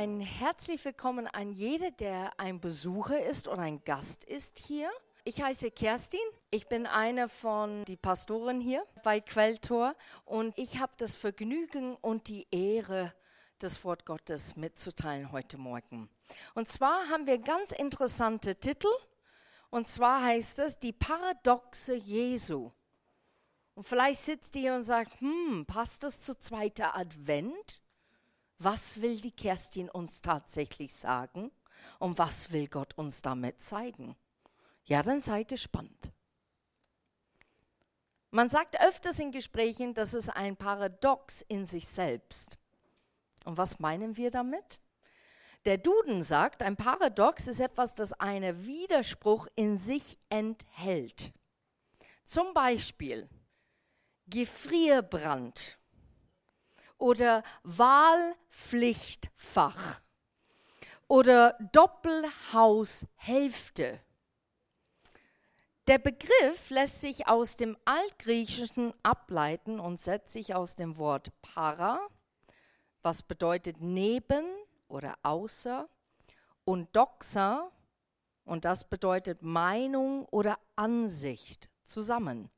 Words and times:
ein 0.00 0.20
herzlich 0.20 0.82
willkommen 0.86 1.26
an 1.26 1.52
jede, 1.52 1.92
der 1.92 2.32
ein 2.40 2.58
Besucher 2.58 3.22
ist 3.22 3.48
oder 3.48 3.60
ein 3.60 3.84
Gast 3.84 4.24
ist 4.24 4.58
hier. 4.58 4.90
Ich 5.24 5.42
heiße 5.42 5.70
Kerstin. 5.72 6.20
Ich 6.50 6.68
bin 6.68 6.86
eine 6.86 7.28
von 7.28 7.84
die 7.84 7.98
Pastoren 7.98 8.62
hier 8.62 8.82
bei 9.04 9.20
Quelltor 9.20 9.94
und 10.24 10.56
ich 10.56 10.78
habe 10.78 10.92
das 10.96 11.16
Vergnügen 11.16 11.96
und 11.96 12.28
die 12.28 12.46
Ehre, 12.50 13.12
das 13.58 13.84
Wort 13.84 14.06
Gottes 14.06 14.56
mitzuteilen 14.56 15.32
heute 15.32 15.58
Morgen. 15.58 16.08
Und 16.54 16.70
zwar 16.70 17.10
haben 17.10 17.26
wir 17.26 17.36
ganz 17.36 17.70
interessante 17.72 18.56
Titel. 18.56 18.88
Und 19.68 19.86
zwar 19.86 20.22
heißt 20.24 20.60
es 20.60 20.78
die 20.78 20.94
Paradoxe 20.94 21.92
Jesu. 21.92 22.70
Und 23.74 23.82
vielleicht 23.86 24.22
sitzt 24.22 24.56
ihr 24.56 24.74
und 24.74 24.82
sagt, 24.84 25.20
hm, 25.20 25.66
passt 25.66 26.04
das 26.04 26.22
zu 26.22 26.40
zweiter 26.40 26.96
Advent? 26.96 27.79
Was 28.62 29.00
will 29.00 29.18
die 29.18 29.32
Kerstin 29.32 29.88
uns 29.88 30.20
tatsächlich 30.20 30.92
sagen? 30.92 31.50
Und 31.98 32.18
was 32.18 32.52
will 32.52 32.68
Gott 32.68 32.92
uns 32.98 33.22
damit 33.22 33.62
zeigen? 33.62 34.16
Ja, 34.84 35.02
dann 35.02 35.22
sei 35.22 35.44
gespannt. 35.44 36.12
Man 38.30 38.50
sagt 38.50 38.78
öfters 38.78 39.18
in 39.18 39.32
Gesprächen, 39.32 39.94
das 39.94 40.12
ist 40.12 40.28
ein 40.28 40.58
Paradox 40.58 41.40
in 41.48 41.64
sich 41.64 41.88
selbst. 41.88 42.58
Und 43.46 43.56
was 43.56 43.78
meinen 43.78 44.18
wir 44.18 44.30
damit? 44.30 44.78
Der 45.64 45.78
Duden 45.78 46.22
sagt, 46.22 46.62
ein 46.62 46.76
Paradox 46.76 47.48
ist 47.48 47.60
etwas, 47.60 47.94
das 47.94 48.12
einen 48.12 48.66
Widerspruch 48.66 49.48
in 49.56 49.78
sich 49.78 50.18
enthält. 50.28 51.32
Zum 52.26 52.52
Beispiel 52.52 53.26
Gefrierbrand 54.26 55.79
oder 57.00 57.42
Wahlpflichtfach 57.64 60.00
oder 61.08 61.58
Doppelhaushälfte. 61.72 63.98
Der 65.88 65.98
Begriff 65.98 66.70
lässt 66.70 67.00
sich 67.00 67.26
aus 67.26 67.56
dem 67.56 67.76
Altgriechischen 67.84 68.94
ableiten 69.02 69.80
und 69.80 70.00
setzt 70.00 70.32
sich 70.32 70.54
aus 70.54 70.76
dem 70.76 70.98
Wort 70.98 71.32
para, 71.42 71.98
was 73.02 73.24
bedeutet 73.24 73.80
neben 73.80 74.44
oder 74.86 75.18
außer, 75.24 75.88
und 76.64 76.94
doxa, 76.94 77.72
und 78.44 78.64
das 78.64 78.88
bedeutet 78.88 79.42
Meinung 79.42 80.26
oder 80.26 80.60
Ansicht, 80.76 81.68
zusammen. 81.84 82.48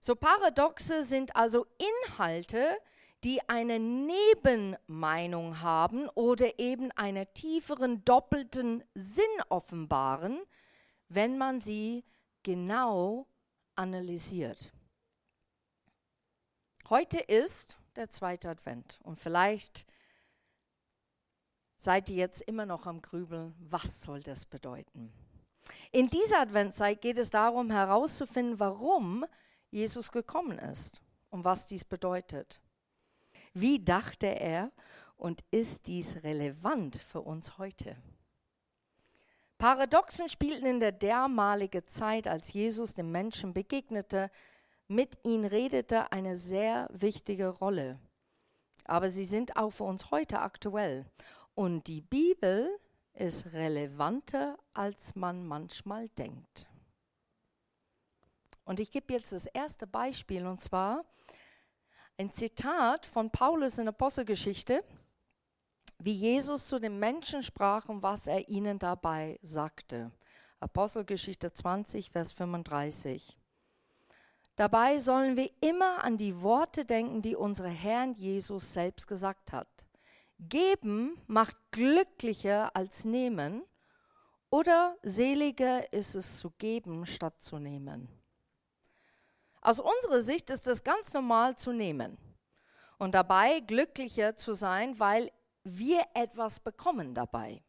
So 0.00 0.14
Paradoxe 0.14 1.02
sind 1.02 1.36
also 1.36 1.66
Inhalte, 2.06 2.78
die 3.24 3.48
eine 3.48 3.80
Nebenmeinung 3.80 5.62
haben 5.62 6.08
oder 6.10 6.58
eben 6.58 6.90
einen 6.92 7.26
tieferen 7.32 8.04
doppelten 8.04 8.84
Sinn 8.94 9.24
offenbaren, 9.48 10.42
wenn 11.08 11.38
man 11.38 11.58
sie 11.58 12.04
genau 12.42 13.26
analysiert. 13.76 14.70
Heute 16.90 17.18
ist 17.18 17.78
der 17.96 18.10
zweite 18.10 18.50
Advent 18.50 19.00
und 19.02 19.16
vielleicht 19.16 19.86
seid 21.78 22.10
ihr 22.10 22.16
jetzt 22.16 22.42
immer 22.42 22.66
noch 22.66 22.86
am 22.86 23.00
Grübeln, 23.00 23.54
was 23.58 24.02
soll 24.02 24.22
das 24.22 24.44
bedeuten? 24.44 25.10
In 25.92 26.10
dieser 26.10 26.40
Adventszeit 26.40 27.00
geht 27.00 27.16
es 27.16 27.30
darum 27.30 27.70
herauszufinden, 27.70 28.60
warum 28.60 29.24
Jesus 29.70 30.12
gekommen 30.12 30.58
ist 30.58 31.00
und 31.30 31.44
was 31.44 31.66
dies 31.66 31.84
bedeutet. 31.86 32.60
Wie 33.54 33.84
dachte 33.84 34.26
er 34.26 34.72
und 35.16 35.44
ist 35.52 35.86
dies 35.86 36.24
relevant 36.24 36.96
für 36.96 37.20
uns 37.20 37.56
heute? 37.56 37.96
Paradoxen 39.58 40.28
spielten 40.28 40.66
in 40.66 40.80
der 40.80 40.90
dermaligen 40.90 41.86
Zeit, 41.86 42.26
als 42.26 42.52
Jesus 42.52 42.94
dem 42.94 43.12
Menschen 43.12 43.54
begegnete, 43.54 44.30
mit 44.88 45.16
ihm 45.22 45.44
redete, 45.44 46.10
eine 46.10 46.36
sehr 46.36 46.88
wichtige 46.92 47.48
Rolle. 47.48 48.00
Aber 48.84 49.08
sie 49.08 49.24
sind 49.24 49.56
auch 49.56 49.70
für 49.70 49.84
uns 49.84 50.10
heute 50.10 50.40
aktuell. 50.40 51.06
Und 51.54 51.86
die 51.86 52.00
Bibel 52.00 52.68
ist 53.14 53.52
relevanter, 53.52 54.58
als 54.74 55.14
man 55.14 55.46
manchmal 55.46 56.08
denkt. 56.08 56.66
Und 58.64 58.80
ich 58.80 58.90
gebe 58.90 59.12
jetzt 59.12 59.32
das 59.32 59.46
erste 59.46 59.86
Beispiel, 59.86 60.44
und 60.44 60.60
zwar 60.60 61.04
ein 62.16 62.30
Zitat 62.30 63.06
von 63.06 63.30
Paulus 63.30 63.78
in 63.78 63.88
Apostelgeschichte, 63.88 64.84
wie 65.98 66.12
Jesus 66.12 66.66
zu 66.66 66.78
den 66.78 66.98
Menschen 66.98 67.42
sprach 67.42 67.88
und 67.88 68.02
was 68.02 68.26
er 68.26 68.48
ihnen 68.48 68.78
dabei 68.78 69.38
sagte. 69.42 70.12
Apostelgeschichte 70.60 71.52
20, 71.52 72.10
Vers 72.10 72.32
35. 72.32 73.36
Dabei 74.56 74.98
sollen 74.98 75.36
wir 75.36 75.50
immer 75.60 76.04
an 76.04 76.16
die 76.16 76.40
Worte 76.40 76.84
denken, 76.84 77.22
die 77.22 77.34
unser 77.34 77.68
Herrn 77.68 78.14
Jesus 78.14 78.72
selbst 78.72 79.08
gesagt 79.08 79.52
hat. 79.52 79.68
Geben 80.38 81.20
macht 81.26 81.56
glücklicher 81.72 82.74
als 82.76 83.04
nehmen 83.04 83.64
oder 84.50 84.96
seliger 85.02 85.92
ist 85.92 86.14
es 86.14 86.38
zu 86.38 86.50
geben 86.58 87.06
statt 87.06 87.42
zu 87.42 87.58
nehmen. 87.58 88.08
Aus 89.64 89.80
unserer 89.80 90.20
Sicht 90.20 90.50
ist 90.50 90.66
es 90.68 90.84
ganz 90.84 91.14
normal 91.14 91.56
zu 91.56 91.72
nehmen 91.72 92.18
und 92.98 93.14
dabei 93.14 93.60
glücklicher 93.60 94.36
zu 94.36 94.52
sein, 94.52 94.98
weil 94.98 95.32
wir 95.64 96.04
etwas 96.12 96.60
bekommen 96.60 97.14
dabei. 97.14 97.64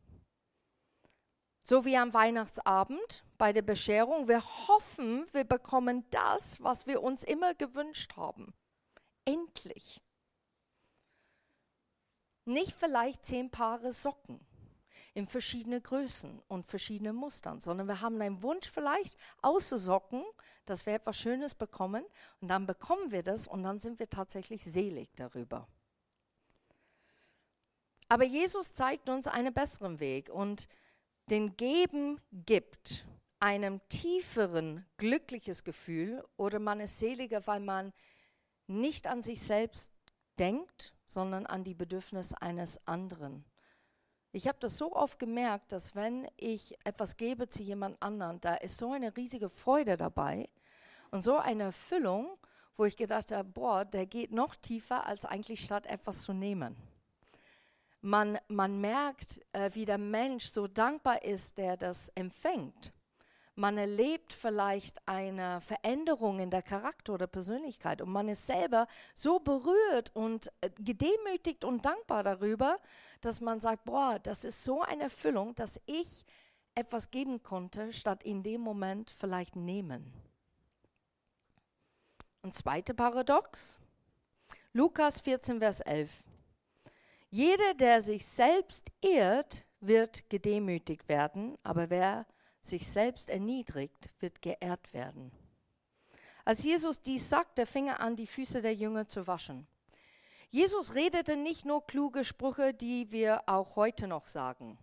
So 1.64 1.86
wie 1.86 1.96
am 1.96 2.14
Weihnachtsabend 2.14 3.24
bei 3.38 3.54
der 3.54 3.62
Bescherung. 3.62 4.28
Wir 4.28 4.44
hoffen, 4.68 5.26
wir 5.32 5.46
bekommen 5.46 6.06
das, 6.10 6.62
was 6.62 6.86
wir 6.86 7.02
uns 7.02 7.24
immer 7.24 7.54
gewünscht 7.54 8.18
haben. 8.18 8.54
Endlich. 9.24 10.02
Nicht 12.44 12.74
vielleicht 12.78 13.26
zehn 13.26 13.50
Paare 13.50 13.94
Socken 13.94 14.46
in 15.16 15.28
verschiedene 15.28 15.80
Größen 15.80 16.42
und 16.50 16.66
verschiedene 16.66 17.14
Mustern, 17.14 17.62
sondern 17.62 17.88
wir 17.88 18.02
haben 18.02 18.22
einen 18.22 18.44
Wunsch 18.44 18.70
vielleicht 18.70 19.18
außer 19.42 19.78
Socken, 19.78 20.24
dass 20.66 20.86
wir 20.86 20.94
etwas 20.94 21.18
Schönes 21.18 21.56
bekommen 21.56 22.06
und 22.42 22.50
dann 22.50 22.68
bekommen 22.68 23.12
wir 23.12 23.24
das 23.24 23.48
und 23.48 23.64
dann 23.64 23.80
sind 23.80 23.98
wir 23.98 24.10
tatsächlich 24.10 24.64
selig 24.64 25.10
darüber. 25.16 25.68
Aber 28.10 28.26
Jesus 28.26 28.74
zeigt 28.74 29.08
uns 29.08 29.28
einen 29.28 29.54
besseren 29.54 30.02
Weg 30.02 30.30
und 30.30 30.68
den 31.30 31.56
Geben 31.56 32.20
gibt 32.32 33.06
einem 33.40 33.80
tieferen, 33.88 34.86
glückliches 34.98 35.64
Gefühl 35.64 36.26
oder 36.36 36.60
man 36.60 36.82
ist 36.82 37.00
seliger, 37.00 37.48
weil 37.48 37.62
man 37.62 37.94
nicht 38.68 39.08
an 39.08 39.22
sich 39.22 39.42
selbst 39.42 39.92
denkt, 40.38 40.94
sondern 41.06 41.46
an 41.46 41.64
die 41.64 41.74
Bedürfnisse 41.74 42.42
eines 42.42 42.86
anderen. 42.86 43.46
Ich 44.36 44.50
habe 44.50 44.58
das 44.60 44.76
so 44.76 44.94
oft 44.94 45.18
gemerkt, 45.18 45.72
dass 45.72 45.96
wenn 45.96 46.28
ich 46.36 46.78
etwas 46.84 47.16
gebe 47.16 47.48
zu 47.48 47.64
jemand 47.64 48.02
anderen, 48.02 48.42
da 48.42 48.56
ist 48.56 48.78
so 48.78 48.92
eine 48.92 49.16
riesige 49.16 49.48
Freude 49.48 49.96
dabei 49.96 50.50
und 51.10 51.22
so 51.22 51.38
eine 51.38 51.64
Erfüllung, 51.64 52.38
wo 52.76 52.84
ich 52.84 52.98
gedacht 52.98 53.32
habe, 53.32 53.48
boah, 53.48 53.86
der 53.86 54.06
geht 54.06 54.34
noch 54.34 54.54
tiefer, 54.58 55.08
als 55.08 55.24
eigentlich 55.24 55.64
statt 55.64 55.86
etwas 55.86 56.24
zu 56.24 56.34
nehmen. 56.34 56.76
Man, 58.02 58.38
man 58.50 58.82
merkt, 58.82 59.40
äh, 59.54 59.70
wie 59.74 59.86
der 59.86 59.98
Mensch 59.98 60.48
so 60.48 60.68
dankbar 60.68 61.24
ist, 61.24 61.58
der 61.58 61.78
das 61.78 62.10
empfängt. 62.10 62.92
Man 63.58 63.78
erlebt 63.78 64.34
vielleicht 64.34 65.08
eine 65.08 65.62
Veränderung 65.62 66.40
in 66.40 66.52
der 66.52 66.62
Charakter 66.62 67.14
oder 67.14 67.26
Persönlichkeit 67.26 68.02
und 68.02 68.10
man 68.10 68.28
ist 68.28 68.46
selber 68.46 68.86
so 69.14 69.40
berührt 69.40 70.14
und 70.14 70.52
äh, 70.60 70.70
gedemütigt 70.78 71.64
und 71.64 71.86
dankbar 71.86 72.24
darüber, 72.24 72.80
dass 73.22 73.40
man 73.40 73.62
sagt, 73.62 73.86
boah, 73.86 74.20
das 74.20 74.44
ist 74.44 74.66
so 74.66 74.82
eine 74.82 75.04
Erfüllung, 75.04 75.56
dass 75.56 75.80
ich 75.86 76.26
etwas 76.76 77.12
geben 77.12 77.44
konnte, 77.44 77.94
statt 77.94 78.24
in 78.24 78.44
dem 78.44 78.60
Moment 78.60 79.10
vielleicht 79.10 79.56
nehmen. 79.56 80.14
Und 82.42 82.54
zweite 82.54 82.94
Paradox, 82.94 83.80
Lukas 84.74 85.22
14, 85.22 85.60
Vers 85.60 85.80
11. 85.80 86.26
Jeder, 87.30 87.74
der 87.74 88.02
sich 88.02 88.26
selbst 88.26 88.92
irrt, 89.00 89.66
wird 89.80 90.30
gedemütigt 90.30 91.08
werden, 91.08 91.58
aber 91.64 91.90
wer 91.90 92.26
sich 92.66 92.88
selbst 92.88 93.30
erniedrigt, 93.30 94.10
wird 94.20 94.42
geehrt 94.42 94.94
werden. 94.94 95.32
Als 96.44 96.64
Jesus 96.64 97.02
dies 97.02 97.28
sagte, 97.30 97.66
fing 97.66 97.88
er 97.88 98.00
an, 98.00 98.16
die 98.16 98.28
Füße 98.28 98.62
der 98.62 98.74
Jünger 98.74 99.08
zu 99.08 99.26
waschen. 99.28 99.68
Jesus 100.50 100.94
redete 100.94 101.38
nicht 101.38 101.66
nur 101.66 101.86
kluge 101.86 102.24
Sprüche, 102.24 102.74
die 102.74 103.12
wir 103.12 103.44
auch 103.48 103.76
heute 103.76 104.08
noch 104.08 104.26
sagen. 104.26 104.78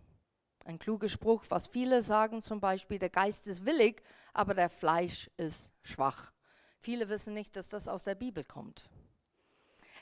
Ein 0.65 0.79
kluger 0.79 1.09
Spruch, 1.09 1.45
was 1.49 1.67
viele 1.67 2.01
sagen, 2.01 2.41
zum 2.41 2.59
Beispiel, 2.59 2.99
der 2.99 3.09
Geist 3.09 3.47
ist 3.47 3.65
willig, 3.65 4.01
aber 4.33 4.53
der 4.53 4.69
Fleisch 4.69 5.29
ist 5.37 5.71
schwach. 5.81 6.31
Viele 6.79 7.09
wissen 7.09 7.33
nicht, 7.33 7.55
dass 7.55 7.69
das 7.69 7.87
aus 7.87 8.03
der 8.03 8.15
Bibel 8.15 8.43
kommt. 8.43 8.89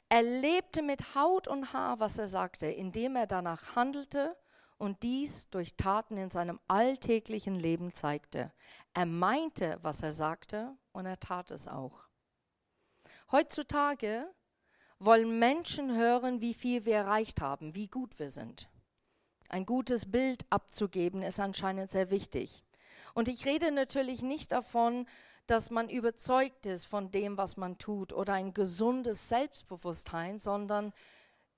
Er 0.09 0.23
lebte 0.23 0.81
mit 0.81 1.15
Haut 1.15 1.47
und 1.47 1.73
Haar, 1.73 1.99
was 1.99 2.17
er 2.17 2.27
sagte, 2.27 2.65
indem 2.67 3.15
er 3.15 3.27
danach 3.27 3.75
handelte 3.75 4.35
und 4.81 5.03
dies 5.03 5.47
durch 5.51 5.75
Taten 5.75 6.17
in 6.17 6.31
seinem 6.31 6.59
alltäglichen 6.67 7.53
Leben 7.53 7.93
zeigte. 7.93 8.51
Er 8.95 9.05
meinte, 9.05 9.77
was 9.83 10.01
er 10.01 10.11
sagte, 10.11 10.75
und 10.91 11.05
er 11.05 11.19
tat 11.19 11.51
es 11.51 11.67
auch. 11.67 12.07
Heutzutage 13.31 14.25
wollen 14.97 15.37
Menschen 15.37 15.95
hören, 15.95 16.41
wie 16.41 16.55
viel 16.55 16.85
wir 16.85 16.95
erreicht 16.95 17.41
haben, 17.41 17.75
wie 17.75 17.89
gut 17.89 18.17
wir 18.17 18.31
sind. 18.31 18.69
Ein 19.49 19.67
gutes 19.67 20.09
Bild 20.11 20.47
abzugeben 20.49 21.21
ist 21.21 21.39
anscheinend 21.39 21.91
sehr 21.91 22.09
wichtig. 22.09 22.63
Und 23.13 23.27
ich 23.27 23.45
rede 23.45 23.71
natürlich 23.71 24.23
nicht 24.23 24.51
davon, 24.51 25.05
dass 25.45 25.69
man 25.69 25.89
überzeugt 25.89 26.65
ist 26.65 26.87
von 26.87 27.11
dem, 27.11 27.37
was 27.37 27.55
man 27.55 27.77
tut 27.77 28.13
oder 28.13 28.33
ein 28.33 28.55
gesundes 28.55 29.29
Selbstbewusstsein, 29.29 30.39
sondern 30.39 30.91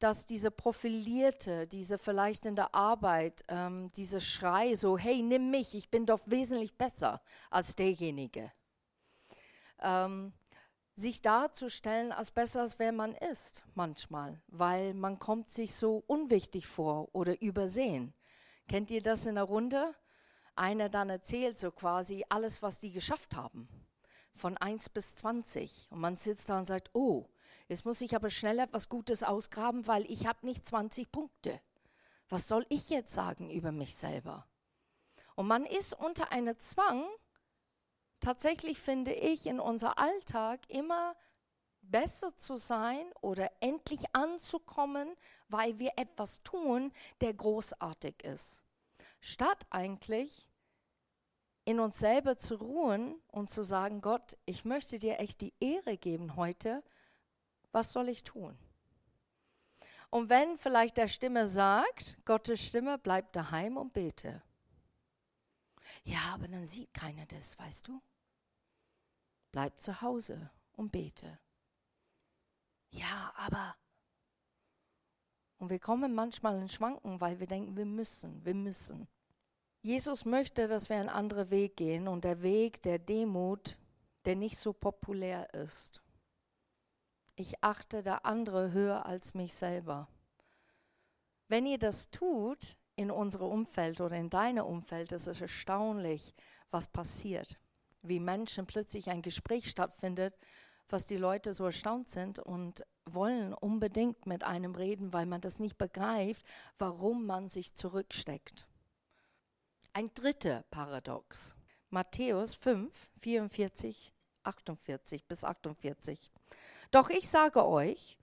dass 0.04 0.26
diese 0.26 0.52
profilierte, 0.52 1.66
diese 1.66 1.98
vielleicht 1.98 2.46
in 2.46 2.58
der 2.58 2.76
Arbeit, 2.76 3.46
ähm, 3.48 3.90
diese 3.96 4.20
Schrei 4.20 4.76
so, 4.76 4.98
hey, 4.98 5.22
nimm 5.22 5.50
mich, 5.50 5.74
ich 5.74 5.90
bin 5.90 6.06
doch 6.06 6.20
wesentlich 6.26 6.78
besser 6.78 7.22
als 7.50 7.78
derjenige. 7.78 8.52
Ähm, 9.80 10.34
sich 10.96 11.22
darzustellen 11.22 12.12
als 12.12 12.32
besser, 12.32 12.60
als 12.60 12.80
wer 12.80 12.92
man 12.92 13.16
ist, 13.16 13.64
manchmal, 13.76 14.42
weil 14.48 14.94
man 14.94 15.20
kommt 15.20 15.52
sich 15.52 15.74
so 15.74 16.04
unwichtig 16.06 16.68
vor 16.68 17.08
oder 17.14 17.42
übersehen. 17.42 18.14
Kennt 18.68 18.92
ihr 18.92 19.02
das 19.02 19.26
in 19.26 19.36
der 19.36 19.46
Runde? 19.46 19.96
Einer 20.54 20.90
dann 20.90 21.10
erzählt 21.10 21.58
so 21.58 21.72
quasi 21.72 22.26
alles, 22.28 22.62
was 22.62 22.82
die 22.82 22.92
geschafft 22.92 23.38
haben, 23.38 23.70
von 24.34 24.58
1 24.58 24.90
bis 24.90 25.16
20. 25.16 25.88
Und 25.92 26.02
man 26.02 26.18
sitzt 26.18 26.50
da 26.50 26.60
und 26.60 26.66
sagt, 26.66 26.90
oh, 26.94 27.30
jetzt 27.68 27.86
muss 27.86 28.02
ich 28.02 28.16
aber 28.16 28.30
schnell 28.30 28.60
etwas 28.60 28.90
Gutes 28.90 29.24
ausgraben, 29.24 29.88
weil 29.88 30.10
ich 30.10 30.28
habe 30.28 30.46
nicht 30.46 30.66
20 30.66 31.12
Punkte. 31.12 31.60
Was 32.30 32.48
soll 32.48 32.66
ich 32.70 32.90
jetzt 32.90 33.14
sagen 33.14 33.50
über 33.50 33.72
mich 33.72 33.96
selber? 33.96 34.48
Und 35.36 35.48
man 35.48 35.66
ist 35.66 35.94
unter 35.94 36.32
einem 36.32 36.58
Zwang, 36.60 37.06
tatsächlich 38.20 38.80
finde 38.80 39.14
ich, 39.14 39.46
in 39.46 39.60
unser 39.60 39.98
Alltag 39.98 40.62
immer 40.68 41.16
besser 41.82 42.36
zu 42.38 42.58
sein 42.58 43.06
oder 43.22 43.52
endlich 43.60 44.16
anzukommen, 44.16 45.16
weil 45.48 45.80
wir 45.80 45.94
etwas 45.98 46.42
tun, 46.44 46.92
der 47.22 47.34
großartig 47.34 48.24
ist. 48.24 48.64
Statt 49.20 49.66
eigentlich 49.70 50.50
in 51.66 51.80
uns 51.80 52.00
selber 52.00 52.38
zu 52.38 52.56
ruhen 52.56 53.22
und 53.28 53.50
zu 53.50 53.64
sagen, 53.64 54.02
Gott, 54.02 54.38
ich 54.46 54.66
möchte 54.66 55.00
dir 55.00 55.20
echt 55.20 55.42
die 55.42 55.54
Ehre 55.60 55.98
geben 55.98 56.36
heute, 56.36 56.84
was 57.74 57.92
soll 57.92 58.08
ich 58.08 58.24
tun? 58.24 58.58
Und 60.10 60.30
wenn 60.30 60.58
vielleicht 60.58 60.98
der 60.98 61.08
Stimme 61.08 61.48
sagt, 61.48 62.24
Gottes 62.24 62.62
Stimme, 62.62 63.00
bleib 63.00 63.34
daheim 63.34 63.78
und 63.78 63.94
bete. 63.94 64.44
Ja, 66.04 66.20
aber 66.34 66.48
dann 66.48 66.68
sieht 66.68 66.94
keiner 66.94 67.26
das, 67.26 67.58
weißt 67.58 67.88
du? 67.88 68.00
Bleib 69.52 69.82
zu 69.82 70.02
Hause 70.02 70.52
und 70.74 70.92
bete. 70.92 71.40
Ja, 72.92 73.34
aber. 73.36 73.76
Und 75.58 75.72
wir 75.72 75.80
kommen 75.80 76.14
manchmal 76.14 76.60
in 76.60 76.70
Schwanken, 76.70 77.20
weil 77.20 77.40
wir 77.40 77.48
denken, 77.48 77.76
wir 77.76 77.86
müssen, 77.86 78.46
wir 78.46 78.54
müssen. 78.54 79.08
Jesus 79.82 80.26
möchte, 80.26 80.68
dass 80.68 80.90
wir 80.90 80.98
einen 80.98 81.10
anderen 81.10 81.50
Weg 81.50 81.76
gehen 81.76 82.08
und 82.08 82.24
der 82.24 82.44
Weg 82.44 82.84
der 82.84 83.00
Demut, 83.00 83.78
der 84.26 84.36
nicht 84.36 84.58
so 84.58 84.74
populär 84.74 85.52
ist. 85.56 86.03
Ich 87.36 87.64
achte 87.64 88.04
der 88.04 88.26
andere 88.26 88.72
höher 88.72 89.06
als 89.06 89.34
mich 89.34 89.54
selber. 89.54 90.08
Wenn 91.48 91.66
ihr 91.66 91.80
das 91.80 92.10
tut 92.10 92.78
in 92.96 93.12
unserem 93.12 93.50
Umfeld 93.50 94.02
oder 94.02 94.16
in 94.16 94.30
deinem 94.30 94.66
Umfeld, 94.66 95.12
ist 95.12 95.28
es 95.28 95.42
erstaunlich, 95.42 96.34
was 96.72 96.88
passiert 96.88 97.58
wie 98.04 98.20
Menschen 98.20 98.66
plötzlich 98.68 99.10
ein 99.10 99.22
Gespräch 99.22 99.70
stattfindet, 99.70 100.38
was 100.90 101.08
die 101.08 101.18
Leute 101.18 101.54
so 101.54 101.66
erstaunt 101.66 102.10
sind 102.10 102.38
und 102.38 102.86
wollen 103.06 103.54
unbedingt 103.54 104.28
mit 104.28 104.44
einem 104.44 104.76
reden, 104.76 105.12
weil 105.14 105.26
man 105.26 105.42
das 105.42 105.60
nicht 105.60 105.78
begreift, 105.78 106.46
warum 106.78 107.26
man 107.26 107.50
sich 107.50 107.74
zurücksteckt. 107.74 108.68
Ein 109.94 110.14
dritter 110.14 110.64
Paradox. 110.70 111.56
Matthäus 111.90 112.56
5, 112.56 113.10
44, 113.18 114.14
48 114.44 115.26
bis 115.26 115.44
48. 115.44 116.32
Doch 116.94 117.10
ich 117.10 117.28
sage 117.28 117.66
euch, 117.66 118.20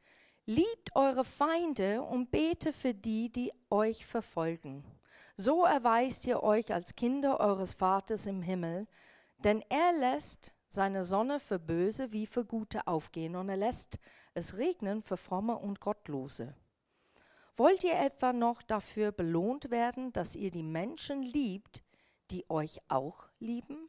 liebt 0.46 0.94
eure 0.94 1.24
Feinde 1.24 2.02
und 2.02 2.30
bete 2.30 2.72
für 2.72 2.94
die, 2.94 3.28
die 3.28 3.52
euch 3.68 4.06
verfolgen. 4.06 4.84
So 5.36 5.64
erweist 5.64 6.24
ihr 6.28 6.44
euch 6.44 6.72
als 6.72 6.94
Kinder 6.94 7.40
eures 7.40 7.74
Vaters 7.74 8.26
im 8.26 8.42
Himmel, 8.42 8.86
denn 9.38 9.64
er 9.70 9.92
lässt 9.98 10.54
seine 10.68 11.02
Sonne 11.02 11.40
für 11.40 11.58
Böse 11.58 12.12
wie 12.12 12.28
für 12.28 12.44
Gute 12.44 12.86
aufgehen 12.86 13.34
und 13.34 13.48
er 13.48 13.56
lässt 13.56 13.98
es 14.34 14.56
regnen 14.56 15.02
für 15.02 15.16
Fromme 15.16 15.58
und 15.58 15.80
Gottlose. 15.80 16.54
Wollt 17.56 17.82
ihr 17.82 17.98
etwa 17.98 18.32
noch 18.32 18.62
dafür 18.62 19.10
belohnt 19.10 19.72
werden, 19.72 20.12
dass 20.12 20.36
ihr 20.36 20.52
die 20.52 20.62
Menschen 20.62 21.24
liebt, 21.24 21.82
die 22.30 22.48
euch 22.48 22.78
auch 22.86 23.24
lieben? 23.40 23.88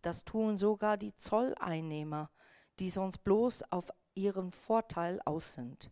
Das 0.00 0.24
tun 0.24 0.56
sogar 0.56 0.96
die 0.96 1.16
Zolleinnehmer, 1.16 2.30
die 2.80 2.90
sonst 2.90 3.18
bloß 3.18 3.64
auf 3.70 3.90
ihren 4.14 4.50
Vorteil 4.50 5.20
aus 5.24 5.54
sind. 5.54 5.90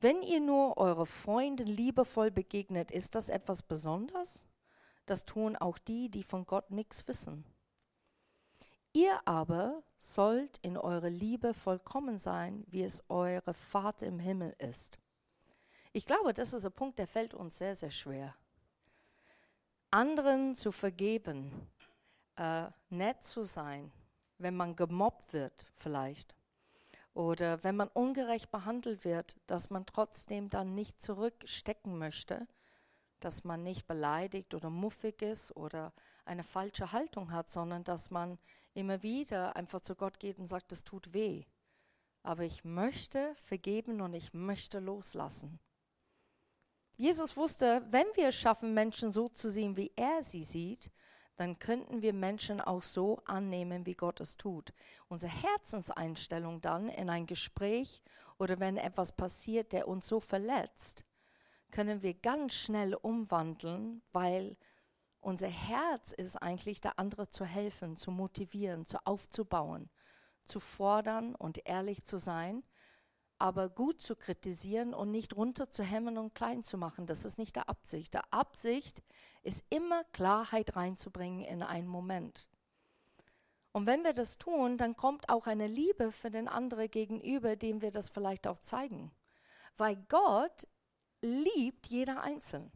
Wenn 0.00 0.22
ihr 0.22 0.40
nur 0.40 0.78
eure 0.78 1.06
Freunde 1.06 1.62
liebevoll 1.62 2.30
begegnet, 2.30 2.90
ist 2.90 3.14
das 3.14 3.28
etwas 3.28 3.62
Besonderes? 3.62 4.44
Das 5.06 5.24
tun 5.24 5.56
auch 5.56 5.78
die, 5.78 6.10
die 6.10 6.24
von 6.24 6.44
Gott 6.44 6.70
nichts 6.70 7.06
wissen. 7.06 7.44
Ihr 8.92 9.20
aber 9.26 9.82
sollt 9.96 10.58
in 10.58 10.76
eurer 10.76 11.08
Liebe 11.08 11.54
vollkommen 11.54 12.18
sein, 12.18 12.64
wie 12.66 12.82
es 12.82 13.02
eure 13.08 13.54
Vater 13.54 14.06
im 14.06 14.18
Himmel 14.18 14.54
ist. 14.58 14.98
Ich 15.92 16.04
glaube, 16.04 16.34
das 16.34 16.52
ist 16.52 16.66
ein 16.66 16.72
Punkt, 16.72 16.98
der 16.98 17.06
fällt 17.06 17.32
uns 17.32 17.58
sehr, 17.58 17.74
sehr 17.74 17.90
schwer. 17.90 18.34
Anderen 19.90 20.54
zu 20.54 20.72
vergeben, 20.72 21.52
äh, 22.36 22.68
nett 22.90 23.22
zu 23.22 23.44
sein, 23.44 23.92
wenn 24.42 24.56
man 24.56 24.76
gemobbt 24.76 25.32
wird 25.32 25.66
vielleicht. 25.74 26.34
Oder 27.14 27.62
wenn 27.62 27.76
man 27.76 27.88
ungerecht 27.88 28.50
behandelt 28.50 29.04
wird, 29.04 29.36
dass 29.46 29.70
man 29.70 29.86
trotzdem 29.86 30.48
dann 30.48 30.74
nicht 30.74 31.00
zurückstecken 31.00 31.98
möchte, 31.98 32.46
dass 33.20 33.44
man 33.44 33.62
nicht 33.62 33.86
beleidigt 33.86 34.54
oder 34.54 34.70
muffig 34.70 35.22
ist 35.22 35.54
oder 35.56 35.92
eine 36.24 36.44
falsche 36.44 36.92
Haltung 36.92 37.30
hat, 37.30 37.50
sondern 37.50 37.84
dass 37.84 38.10
man 38.10 38.38
immer 38.74 39.02
wieder 39.02 39.56
einfach 39.56 39.80
zu 39.80 39.94
Gott 39.94 40.18
geht 40.18 40.38
und 40.38 40.46
sagt, 40.46 40.72
es 40.72 40.84
tut 40.84 41.12
weh. 41.12 41.44
Aber 42.22 42.44
ich 42.44 42.64
möchte 42.64 43.34
vergeben 43.36 44.00
und 44.00 44.14
ich 44.14 44.32
möchte 44.32 44.78
loslassen. 44.78 45.58
Jesus 46.96 47.36
wusste, 47.36 47.84
wenn 47.90 48.06
wir 48.14 48.28
es 48.28 48.36
schaffen, 48.36 48.74
Menschen 48.74 49.12
so 49.12 49.28
zu 49.28 49.50
sehen, 49.50 49.76
wie 49.76 49.92
er 49.96 50.22
sie 50.22 50.44
sieht, 50.44 50.90
dann 51.42 51.58
könnten 51.58 52.02
wir 52.02 52.12
Menschen 52.12 52.60
auch 52.60 52.82
so 52.82 53.18
annehmen, 53.24 53.84
wie 53.84 53.96
Gott 53.96 54.20
es 54.20 54.36
tut. 54.36 54.72
Unsere 55.08 55.32
Herzenseinstellung 55.32 56.60
dann 56.60 56.88
in 56.88 57.10
ein 57.10 57.26
Gespräch 57.26 58.00
oder 58.38 58.60
wenn 58.60 58.76
etwas 58.76 59.10
passiert, 59.10 59.72
der 59.72 59.88
uns 59.88 60.06
so 60.06 60.20
verletzt, 60.20 61.04
können 61.72 62.00
wir 62.00 62.14
ganz 62.14 62.54
schnell 62.54 62.94
umwandeln, 62.94 64.02
weil 64.12 64.56
unser 65.18 65.48
Herz 65.48 66.12
ist 66.12 66.36
eigentlich, 66.36 66.80
der 66.80 67.00
andere 67.00 67.28
zu 67.28 67.44
helfen, 67.44 67.96
zu 67.96 68.12
motivieren, 68.12 68.86
zu 68.86 69.04
aufzubauen, 69.04 69.90
zu 70.44 70.60
fordern 70.60 71.34
und 71.34 71.66
ehrlich 71.66 72.04
zu 72.04 72.18
sein, 72.18 72.62
aber 73.38 73.68
gut 73.68 74.00
zu 74.00 74.14
kritisieren 74.14 74.94
und 74.94 75.10
nicht 75.10 75.34
runter 75.34 75.70
zu 75.70 75.82
hämmern 75.82 76.18
und 76.18 76.36
klein 76.36 76.62
zu 76.62 76.78
machen. 76.78 77.06
Das 77.06 77.24
ist 77.24 77.36
nicht 77.36 77.56
der 77.56 77.68
Absicht. 77.68 78.14
Der 78.14 78.32
Absicht 78.32 79.02
ist 79.42 79.64
immer 79.70 80.04
Klarheit 80.12 80.76
reinzubringen 80.76 81.44
in 81.44 81.62
einen 81.62 81.88
Moment. 81.88 82.46
Und 83.72 83.86
wenn 83.86 84.04
wir 84.04 84.12
das 84.12 84.38
tun, 84.38 84.76
dann 84.76 84.96
kommt 84.96 85.28
auch 85.28 85.46
eine 85.46 85.66
Liebe 85.66 86.12
für 86.12 86.30
den 86.30 86.46
anderen 86.46 86.90
gegenüber, 86.90 87.56
dem 87.56 87.80
wir 87.80 87.90
das 87.90 88.10
vielleicht 88.10 88.46
auch 88.46 88.58
zeigen. 88.58 89.10
Weil 89.76 89.96
Gott 90.08 90.68
liebt 91.22 91.86
jeder 91.86 92.22
Einzelne. 92.22 92.70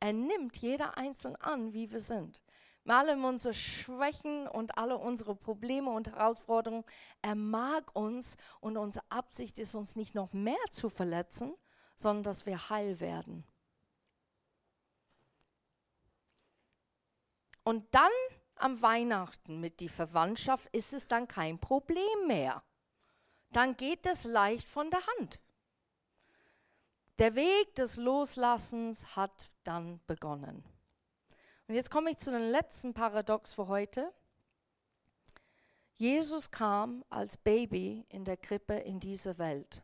Er 0.00 0.12
nimmt 0.12 0.56
jeder 0.58 0.96
einzeln 0.96 1.34
an, 1.36 1.72
wie 1.72 1.90
wir 1.90 2.00
sind. 2.00 2.40
Mit 2.84 2.94
allem 2.94 3.24
unsere 3.24 3.52
Schwächen 3.52 4.46
und 4.46 4.78
alle 4.78 4.96
unsere 4.96 5.34
Probleme 5.34 5.90
und 5.90 6.08
Herausforderungen. 6.08 6.84
Er 7.20 7.34
mag 7.34 7.94
uns 7.96 8.36
und 8.60 8.76
unsere 8.76 9.04
Absicht 9.10 9.58
ist, 9.58 9.74
uns 9.74 9.96
nicht 9.96 10.14
noch 10.14 10.32
mehr 10.32 10.56
zu 10.70 10.88
verletzen, 10.88 11.54
sondern 11.96 12.22
dass 12.22 12.46
wir 12.46 12.70
heil 12.70 13.00
werden. 13.00 13.44
Und 17.68 17.94
dann 17.94 18.10
am 18.54 18.80
Weihnachten 18.80 19.60
mit 19.60 19.80
die 19.80 19.90
Verwandtschaft 19.90 20.74
ist 20.74 20.94
es 20.94 21.06
dann 21.06 21.28
kein 21.28 21.58
Problem 21.58 22.26
mehr. 22.26 22.62
dann 23.50 23.76
geht 23.76 24.06
es 24.06 24.24
leicht 24.24 24.66
von 24.66 24.90
der 24.90 25.06
Hand. 25.06 25.38
Der 27.18 27.34
Weg 27.34 27.74
des 27.74 27.98
Loslassens 27.98 29.16
hat 29.16 29.50
dann 29.64 30.00
begonnen. 30.06 30.64
Und 31.66 31.74
jetzt 31.74 31.90
komme 31.90 32.10
ich 32.10 32.16
zu 32.16 32.30
dem 32.30 32.50
letzten 32.50 32.94
Paradox 32.94 33.52
für 33.52 33.68
heute. 33.68 34.14
Jesus 35.92 36.50
kam 36.50 37.04
als 37.10 37.36
Baby 37.36 38.06
in 38.08 38.24
der 38.24 38.38
Krippe 38.38 38.76
in 38.76 38.98
diese 38.98 39.36
Welt. 39.36 39.82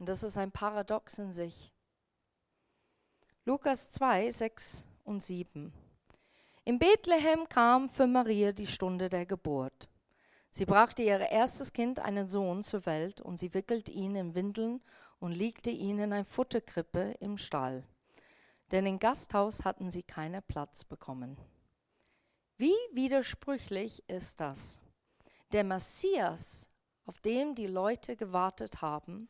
Und 0.00 0.08
das 0.08 0.24
ist 0.24 0.36
ein 0.36 0.50
Paradox 0.50 1.20
in 1.20 1.32
sich. 1.32 1.72
Lukas 3.44 3.90
2, 3.90 4.28
6 4.32 4.86
und 5.04 5.22
7. 5.22 5.72
In 6.70 6.78
Bethlehem 6.78 7.48
kam 7.48 7.88
für 7.88 8.06
Maria 8.06 8.52
die 8.52 8.68
Stunde 8.68 9.08
der 9.08 9.26
Geburt. 9.26 9.88
Sie 10.50 10.64
brachte 10.64 11.02
ihr 11.02 11.18
erstes 11.18 11.72
Kind, 11.72 11.98
einen 11.98 12.28
Sohn, 12.28 12.62
zur 12.62 12.86
Welt 12.86 13.20
und 13.20 13.40
sie 13.40 13.52
wickelte 13.54 13.90
ihn 13.90 14.14
in 14.14 14.36
Windeln 14.36 14.80
und 15.18 15.32
legte 15.32 15.70
ihn 15.70 15.98
in 15.98 16.12
ein 16.12 16.24
Futterkrippe 16.24 17.16
im 17.18 17.38
Stall. 17.38 17.82
Denn 18.70 18.86
im 18.86 19.00
Gasthaus 19.00 19.64
hatten 19.64 19.90
sie 19.90 20.04
keinen 20.04 20.44
Platz 20.44 20.84
bekommen. 20.84 21.38
Wie 22.56 22.76
widersprüchlich 22.92 24.08
ist 24.08 24.38
das? 24.38 24.78
Der 25.50 25.64
Messias, 25.64 26.68
auf 27.04 27.18
den 27.18 27.56
die 27.56 27.66
Leute 27.66 28.14
gewartet 28.14 28.80
haben, 28.80 29.28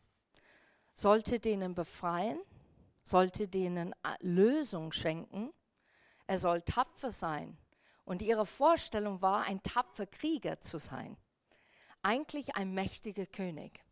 sollte 0.95 1.41
denen 1.41 1.75
befreien, 1.75 2.39
sollte 3.03 3.49
denen 3.49 3.95
Lösung 4.21 4.93
schenken, 4.93 5.55
er 6.31 6.39
soll 6.39 6.63
tapfer 6.63 7.11
sein. 7.11 7.59
Und 8.05 8.23
ihre 8.23 8.47
Vorstellung 8.47 9.21
war, 9.21 9.43
ein 9.47 9.65
tapfer 9.65 10.07
Krieger 10.07 10.61
zu 10.61 10.79
sein. 10.79 11.17
Eigentlich 12.03 12.55
ein 12.55 12.73
mächtiger 12.73 13.27
König. 13.27 13.85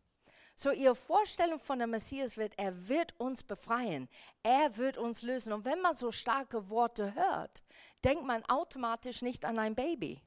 So 0.55 0.71
ihre 0.71 0.95
Vorstellung 0.95 1.59
von 1.59 1.79
dem 1.79 1.89
Messias 1.89 2.37
wird, 2.37 2.53
er 2.57 2.87
wird 2.87 3.13
uns 3.19 3.43
befreien, 3.43 4.07
er 4.41 4.77
wird 4.77 4.97
uns 4.97 5.21
lösen. 5.21 5.51
Und 5.51 5.65
wenn 5.65 5.81
man 5.81 5.97
so 5.97 6.13
starke 6.13 6.69
Worte 6.69 7.13
hört, 7.13 7.61
denkt 8.05 8.23
man 8.23 8.45
automatisch 8.45 9.21
nicht 9.21 9.43
an 9.43 9.59
ein 9.59 9.75
Baby, 9.75 10.21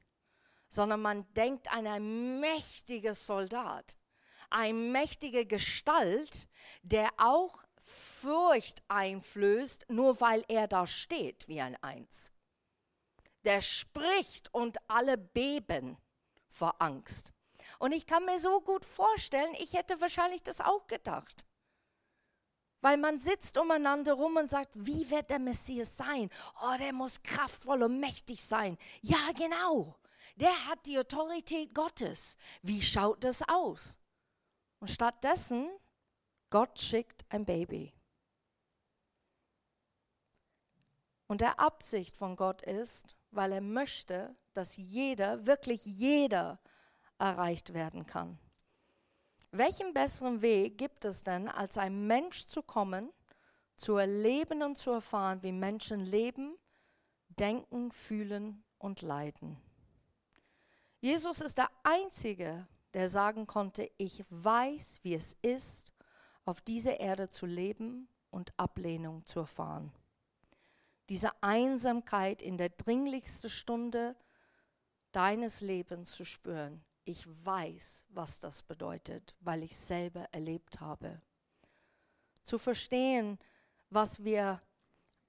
sondern 0.69 1.01
man 1.01 1.25
denkt 1.33 1.73
an 1.73 1.87
ein 1.87 2.39
mächtiger 2.39 3.15
Soldat, 3.15 3.97
ein 4.51 4.91
mächtige 4.91 5.47
Gestalt, 5.47 6.47
der 6.83 7.09
auch 7.17 7.63
Furcht 7.85 8.81
einflößt, 8.87 9.89
nur 9.89 10.21
weil 10.21 10.45
er 10.47 10.67
da 10.69 10.87
steht 10.87 11.49
wie 11.49 11.59
ein 11.59 11.75
Eins. 11.83 12.31
Der 13.43 13.61
spricht 13.61 14.53
und 14.53 14.77
alle 14.87 15.17
beben 15.17 15.97
vor 16.47 16.81
Angst. 16.81 17.33
Und 17.79 17.91
ich 17.91 18.07
kann 18.07 18.23
mir 18.23 18.39
so 18.39 18.61
gut 18.61 18.85
vorstellen, 18.85 19.53
ich 19.59 19.73
hätte 19.73 19.99
wahrscheinlich 19.99 20.41
das 20.43 20.61
auch 20.61 20.87
gedacht. 20.87 21.45
Weil 22.79 22.95
man 22.97 23.19
sitzt 23.19 23.57
umeinander 23.57 24.13
rum 24.13 24.37
und 24.37 24.49
sagt, 24.49 24.71
wie 24.75 25.09
wird 25.09 25.29
der 25.29 25.39
Messias 25.39 25.97
sein? 25.97 26.29
Oh, 26.61 26.77
der 26.79 26.93
muss 26.93 27.21
kraftvoll 27.21 27.83
und 27.83 27.99
mächtig 27.99 28.41
sein. 28.41 28.77
Ja, 29.01 29.31
genau. 29.37 29.97
Der 30.35 30.67
hat 30.67 30.85
die 30.85 30.97
Autorität 30.97 31.73
Gottes. 31.73 32.37
Wie 32.61 32.81
schaut 32.81 33.23
das 33.25 33.41
aus? 33.47 33.97
Und 34.79 34.89
stattdessen, 34.89 35.69
Gott 36.53 36.77
schickt 36.77 37.25
ein 37.29 37.45
Baby. 37.45 37.91
Und 41.25 41.41
der 41.41 41.59
Absicht 41.59 42.15
von 42.15 42.35
Gott 42.35 42.61
ist, 42.61 43.17
weil 43.31 43.53
er 43.53 43.61
möchte, 43.61 44.35
dass 44.53 44.77
jeder, 44.77 45.47
wirklich 45.47 45.83
jeder, 45.83 46.59
erreicht 47.17 47.73
werden 47.73 48.05
kann. 48.05 48.37
Welchen 49.49 49.95
besseren 49.95 50.43
Weg 50.43 50.77
gibt 50.77 51.05
es 51.05 51.23
denn, 51.23 51.49
als 51.49 51.79
ein 51.79 52.05
Mensch 52.05 52.45
zu 52.45 52.61
kommen, 52.61 53.11
zu 53.75 53.97
erleben 53.97 54.61
und 54.61 54.77
zu 54.77 54.91
erfahren, 54.91 55.41
wie 55.41 55.51
Menschen 55.51 56.01
leben, 56.01 56.55
denken, 57.29 57.91
fühlen 57.91 58.63
und 58.77 59.01
leiden? 59.01 59.57
Jesus 60.99 61.41
ist 61.41 61.57
der 61.57 61.71
Einzige, 61.81 62.67
der 62.93 63.09
sagen 63.09 63.47
konnte, 63.47 63.89
ich 63.97 64.23
weiß, 64.29 64.99
wie 65.01 65.15
es 65.15 65.35
ist, 65.41 65.92
auf 66.45 66.61
dieser 66.61 66.99
Erde 66.99 67.29
zu 67.29 67.45
leben 67.45 68.07
und 68.29 68.53
Ablehnung 68.57 69.25
zu 69.25 69.41
erfahren. 69.41 69.91
Diese 71.09 71.31
Einsamkeit 71.41 72.41
in 72.41 72.57
der 72.57 72.69
dringlichsten 72.69 73.49
Stunde 73.49 74.15
deines 75.11 75.61
Lebens 75.61 76.11
zu 76.11 76.25
spüren, 76.25 76.83
ich 77.05 77.25
weiß, 77.45 78.05
was 78.09 78.39
das 78.39 78.63
bedeutet, 78.63 79.35
weil 79.41 79.63
ich 79.63 79.75
selber 79.75 80.27
erlebt 80.31 80.79
habe. 80.79 81.21
Zu 82.43 82.57
verstehen, 82.57 83.37
was 83.89 84.23
wir 84.23 84.61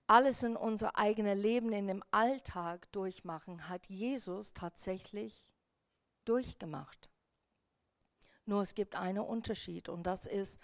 alles 0.07 0.43
in 0.43 0.57
unser 0.57 0.97
eigenes 0.97 1.39
Leben, 1.39 1.73
in 1.73 1.89
dem 1.89 2.05
Alltag 2.11 2.91
durchmachen, 2.93 3.69
hat 3.69 3.89
Jesus 3.89 4.53
tatsächlich 4.53 5.51
durchgemacht. 6.25 7.11
Nur 8.47 8.63
es 8.63 8.75
gibt 8.75 8.95
einen 8.95 9.21
Unterschied 9.25 9.89
und 9.89 10.05
das 10.05 10.27
ist 10.27 10.61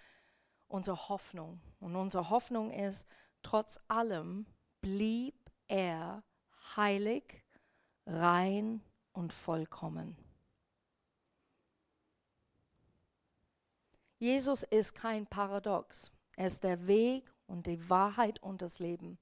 unsere 0.70 1.08
Hoffnung. 1.08 1.60
Und 1.80 1.96
unsere 1.96 2.30
Hoffnung 2.30 2.70
ist, 2.70 3.06
trotz 3.42 3.78
allem 3.88 4.46
blieb 4.80 5.34
er 5.68 6.22
heilig, 6.76 7.44
rein 8.06 8.82
und 9.12 9.32
vollkommen. 9.32 10.16
Jesus 14.18 14.62
ist 14.64 14.94
kein 14.94 15.26
Paradox. 15.26 16.12
Er 16.36 16.46
ist 16.46 16.62
der 16.62 16.86
Weg 16.86 17.32
und 17.46 17.66
die 17.66 17.88
Wahrheit 17.88 18.42
und 18.42 18.62
das 18.62 18.78
Leben. 18.78 19.18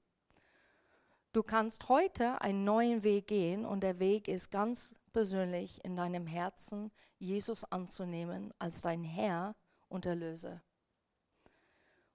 Du 1.31 1.43
kannst 1.43 1.89
heute 1.89 2.41
einen 2.41 2.63
neuen 2.63 3.03
Weg 3.03 3.27
gehen 3.27 3.65
und 3.65 3.81
der 3.81 3.99
Weg 3.99 4.27
ist 4.27 4.51
ganz 4.51 4.95
persönlich 5.13 5.83
in 5.85 5.95
deinem 5.95 6.27
Herzen, 6.27 6.91
Jesus 7.17 7.63
anzunehmen 7.65 8.53
als 8.59 8.81
dein 8.81 9.03
Herr 9.03 9.55
und 9.87 10.05
Erlöser. 10.05 10.61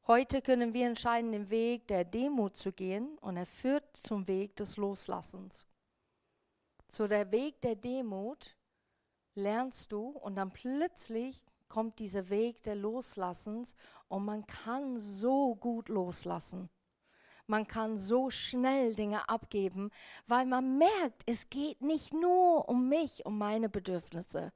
Heute 0.07 0.43
können 0.43 0.75
wir 0.75 0.87
entscheiden, 0.87 1.33
den 1.33 1.49
Weg 1.49 1.87
der 1.89 2.05
Demut 2.05 2.59
zu 2.59 2.73
gehen 2.73 3.17
und 3.23 3.39
er 3.39 3.47
führt 3.47 3.97
zum 3.97 4.29
Weg 4.29 4.55
des 4.57 4.77
Loslassens. 4.77 5.65
So 6.89 7.09
der 7.09 7.33
Weg 7.33 7.63
der 7.63 7.75
Demut 7.75 8.55
lernst 9.35 9.93
du 9.93 10.09
und 10.09 10.37
dann 10.37 10.53
plötzlich 10.53 11.43
kommt 11.71 11.99
dieser 12.01 12.29
Weg 12.29 12.63
der 12.65 12.75
Loslassens 12.75 13.75
und 14.09 14.27
man 14.27 14.47
kann 14.47 14.99
so 14.99 15.55
gut 15.55 15.89
loslassen. 15.89 16.69
Man 17.47 17.67
kann 17.67 17.97
so 17.97 18.29
schnell 18.29 18.95
Dinge 18.95 19.27
abgeben, 19.31 19.91
weil 20.27 20.45
man 20.45 20.77
merkt, 20.77 21.23
es 21.25 21.49
geht 21.49 21.81
nicht 21.81 22.13
nur 22.13 22.69
um 22.69 22.91
mich, 22.91 23.25
um 23.25 23.39
meine 23.39 23.71
Bedürfnisse. 23.71 24.53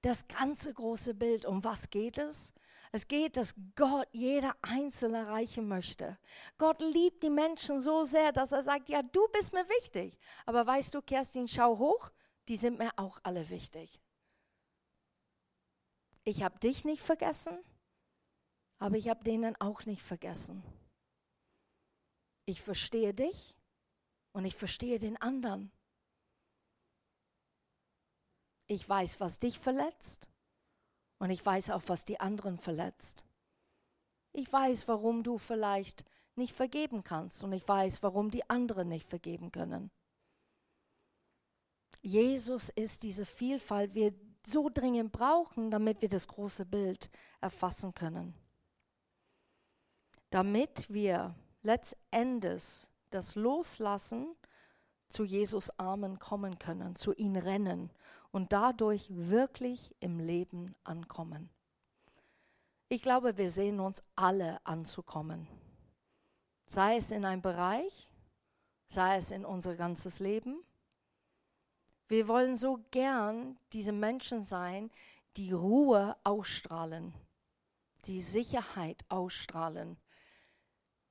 Das 0.00 0.28
ganze 0.28 0.72
große 0.72 1.14
Bild, 1.14 1.44
um 1.44 1.64
was 1.64 1.90
geht 1.90 2.18
es? 2.18 2.52
Es 2.94 3.08
geht, 3.08 3.36
dass 3.36 3.54
Gott 3.74 4.06
jeder 4.12 4.54
Einzelne 4.60 5.18
erreichen 5.18 5.66
möchte. 5.66 6.18
Gott 6.58 6.80
liebt 6.80 7.22
die 7.22 7.30
Menschen 7.30 7.80
so 7.80 8.04
sehr, 8.04 8.32
dass 8.32 8.52
er 8.52 8.62
sagt, 8.62 8.90
ja, 8.90 9.02
du 9.02 9.26
bist 9.28 9.52
mir 9.52 9.66
wichtig. 9.68 10.18
Aber 10.44 10.66
weißt 10.66 10.94
du, 10.94 11.00
Kerstin, 11.00 11.48
schau 11.48 11.78
hoch, 11.78 12.10
die 12.48 12.56
sind 12.56 12.78
mir 12.78 12.90
auch 12.96 13.18
alle 13.22 13.48
wichtig 13.48 13.98
ich 16.24 16.42
habe 16.42 16.58
dich 16.58 16.84
nicht 16.84 17.02
vergessen, 17.02 17.58
aber 18.78 18.96
ich 18.96 19.08
habe 19.08 19.24
denen 19.24 19.60
auch 19.60 19.84
nicht 19.86 20.02
vergessen. 20.02 20.62
Ich 22.46 22.60
verstehe 22.60 23.14
dich 23.14 23.56
und 24.32 24.44
ich 24.44 24.54
verstehe 24.54 24.98
den 24.98 25.16
anderen. 25.16 25.70
Ich 28.66 28.88
weiß, 28.88 29.20
was 29.20 29.38
dich 29.38 29.58
verletzt 29.58 30.28
und 31.22 31.30
ich 31.30 31.46
weiß 31.46 31.70
auch, 31.70 31.82
was 31.86 32.04
die 32.04 32.18
anderen 32.18 32.58
verletzt. 32.58 33.24
Ich 34.32 34.52
weiß, 34.52 34.88
warum 34.88 35.22
du 35.22 35.38
vielleicht 35.38 36.04
nicht 36.34 36.52
vergeben 36.52 37.04
kannst 37.04 37.44
und 37.44 37.52
ich 37.52 37.68
weiß, 37.68 38.02
warum 38.02 38.32
die 38.32 38.50
anderen 38.50 38.88
nicht 38.88 39.08
vergeben 39.08 39.52
können. 39.52 39.92
Jesus 42.00 42.70
ist 42.70 43.04
diese 43.04 43.24
Vielfalt. 43.24 43.94
Wir 43.94 44.12
so 44.44 44.68
dringend 44.68 45.12
brauchen, 45.12 45.70
damit 45.70 46.02
wir 46.02 46.08
das 46.08 46.26
große 46.26 46.66
Bild 46.66 47.08
erfassen 47.40 47.94
können. 47.94 48.34
Damit 50.30 50.92
wir 50.92 51.36
letztendlich 51.62 52.90
das 53.10 53.36
Loslassen 53.36 54.34
zu 55.08 55.22
Jesus 55.22 55.70
Armen 55.78 56.18
kommen 56.18 56.58
können, 56.58 56.96
zu 56.96 57.12
ihm 57.12 57.36
rennen 57.36 57.92
und 58.32 58.52
dadurch 58.52 59.06
wirklich 59.10 59.94
im 60.00 60.18
Leben 60.18 60.74
ankommen. 60.82 61.50
Ich 62.88 63.02
glaube, 63.02 63.36
wir 63.36 63.50
sehen 63.50 63.78
uns 63.78 64.02
alle 64.16 64.64
anzukommen. 64.66 65.46
Sei 66.66 66.96
es 66.96 67.10
in 67.10 67.24
einem 67.24 67.42
Bereich, 67.42 68.10
sei 68.86 69.18
es 69.18 69.30
in 69.30 69.44
unser 69.44 69.76
ganzes 69.76 70.18
Leben, 70.18 70.64
wir 72.08 72.28
wollen 72.28 72.56
so 72.56 72.84
gern 72.90 73.58
diese 73.72 73.92
Menschen 73.92 74.42
sein, 74.42 74.90
die 75.38 75.52
Ruhe 75.52 76.16
ausstrahlen, 76.24 77.14
die 78.04 78.20
Sicherheit 78.20 79.02
ausstrahlen, 79.08 79.96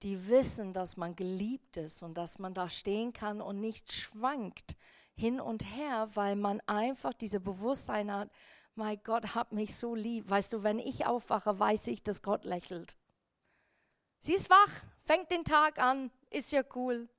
die 0.03 0.29
wissen, 0.29 0.73
dass 0.73 0.97
man 0.97 1.15
geliebt 1.15 1.77
ist 1.77 2.03
und 2.03 2.15
dass 2.15 2.37
man 2.37 2.53
da 2.53 2.69
stehen 2.69 3.13
kann 3.13 3.41
und 3.41 3.59
nicht 3.59 3.91
schwankt 3.91 4.75
hin 5.15 5.39
und 5.39 5.63
her, 5.75 6.09
weil 6.13 6.35
man 6.35 6.61
einfach 6.65 7.13
diese 7.13 7.39
Bewusstsein 7.39 8.11
hat, 8.11 8.29
mein 8.75 9.01
Gott 9.03 9.35
hat 9.35 9.51
mich 9.51 9.75
so 9.75 9.95
lieb. 9.95 10.29
Weißt 10.29 10.53
du, 10.53 10.63
wenn 10.63 10.79
ich 10.79 11.05
aufwache, 11.05 11.59
weiß 11.59 11.87
ich, 11.87 12.03
dass 12.03 12.21
Gott 12.21 12.45
lächelt. 12.45 12.95
Sie 14.19 14.33
ist 14.33 14.49
wach, 14.49 14.71
fängt 15.03 15.31
den 15.31 15.43
Tag 15.43 15.79
an, 15.79 16.11
ist 16.29 16.51
ja 16.51 16.63
cool. 16.75 17.09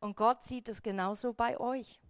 Und 0.00 0.16
Gott 0.16 0.44
sieht 0.44 0.68
es 0.68 0.82
genauso 0.82 1.32
bei 1.32 1.58
euch. 1.58 2.00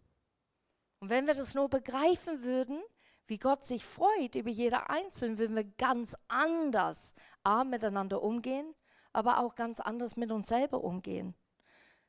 Und 1.01 1.11
wenn 1.11 1.27
wir 1.27 1.35
das 1.35 1.55
nur 1.55 1.69
begreifen 1.69 2.43
würden, 2.43 2.83
wie 3.27 3.39
Gott 3.39 3.65
sich 3.65 3.85
freut 3.85 4.35
über 4.35 4.51
jeder 4.51 4.91
Einzelne, 4.91 5.39
würden 5.39 5.57
wir 5.57 5.65
ganz 5.65 6.17
anders 6.29 7.15
A, 7.43 7.65
miteinander 7.65 8.23
umgehen, 8.23 8.75
aber 9.13 9.41
auch 9.41 9.55
ganz 9.55 9.81
anders 9.81 10.17
mit 10.17 10.31
uns 10.31 10.49
selber 10.49 10.85
umgehen. 10.85 11.35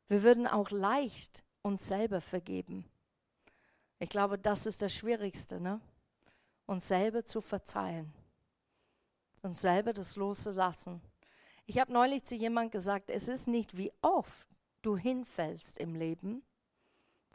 Wir 0.07 0.23
würden 0.23 0.47
auch 0.47 0.69
leicht 0.69 1.42
uns 1.63 1.87
selber 1.87 2.21
vergeben. 2.21 2.85
Ich 3.99 4.09
glaube, 4.09 4.37
das 4.37 4.65
ist 4.65 4.81
das 4.81 4.93
Schwierigste, 4.93 5.59
ne? 5.59 5.81
uns 6.65 6.87
selber 6.87 7.25
zu 7.25 7.41
verzeihen, 7.41 8.13
uns 9.41 9.61
selber 9.61 9.93
das 9.93 10.15
loszulassen. 10.15 11.01
Ich 11.65 11.79
habe 11.79 11.91
neulich 11.91 12.23
zu 12.23 12.35
jemandem 12.35 12.71
gesagt, 12.71 13.09
es 13.09 13.27
ist 13.27 13.47
nicht 13.47 13.77
wie 13.77 13.91
oft 14.01 14.47
du 14.81 14.97
hinfällst 14.97 15.79
im 15.79 15.95
Leben. 15.95 16.43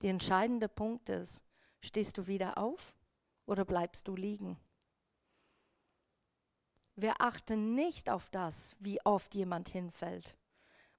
Der 0.03 0.11
entscheidende 0.11 0.69
Punkt 0.69 1.09
ist, 1.09 1.43
stehst 1.81 2.19
du 2.19 2.27
wieder 2.27 2.59
auf 2.59 2.95
oder 3.47 3.65
bleibst 3.65 4.07
du 4.09 4.15
liegen? 4.15 4.59
Wir 6.97 7.21
achten 7.21 7.75
nicht 7.75 8.11
auf 8.11 8.29
das, 8.31 8.77
wie 8.81 9.01
oft 9.05 9.35
jemand 9.35 9.69
hinfällt. 9.69 10.37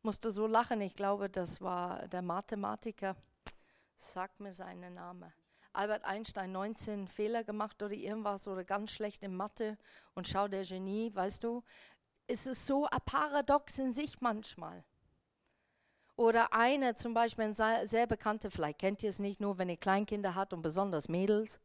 Musste 0.01 0.32
so 0.32 0.48
lachen, 0.48 0.82
ich 0.82 0.96
glaube, 0.96 1.29
das 1.29 1.62
war 1.62 2.08
der 2.08 2.22
Mathematiker. 2.22 3.15
Sag 3.96 4.39
mir 4.39 4.53
seinen 4.53 4.94
Namen. 4.94 5.34
Albert 5.74 6.06
Einstein 6.06 6.51
19 6.51 7.08
Fehler 7.08 7.44
gemacht 7.44 7.82
oder 7.84 7.94
irgendwas 7.94 8.48
oder 8.48 8.63
ganz 8.63 8.91
schlecht 8.91 9.24
in 9.24 9.36
Mathe 9.36 9.77
und 10.15 10.27
schau 10.27 10.48
der 10.48 10.63
Genie, 10.63 11.13
weißt 11.13 11.44
du, 11.44 11.63
ist 12.27 12.48
es 12.48 12.65
so 12.65 12.88
paradox 13.06 13.77
in 13.79 13.91
sich 13.91 14.22
manchmal. 14.22 14.84
Oder 16.15 16.53
eine 16.53 16.96
zum 16.96 17.13
Beispiel, 17.13 17.46
ein 17.46 17.53
sehr 17.88 18.08
bekannte, 18.08 18.51
vielleicht 18.51 18.79
kennt 18.79 19.03
ihr 19.03 19.10
es 19.10 19.20
nicht, 19.20 19.39
nur 19.39 19.58
wenn 19.58 19.70
ihr 19.70 19.77
Kleinkinder 19.77 20.36
habt 20.36 20.53
und 20.53 20.62
besonders 20.62 21.08
Mädels, 21.08 21.60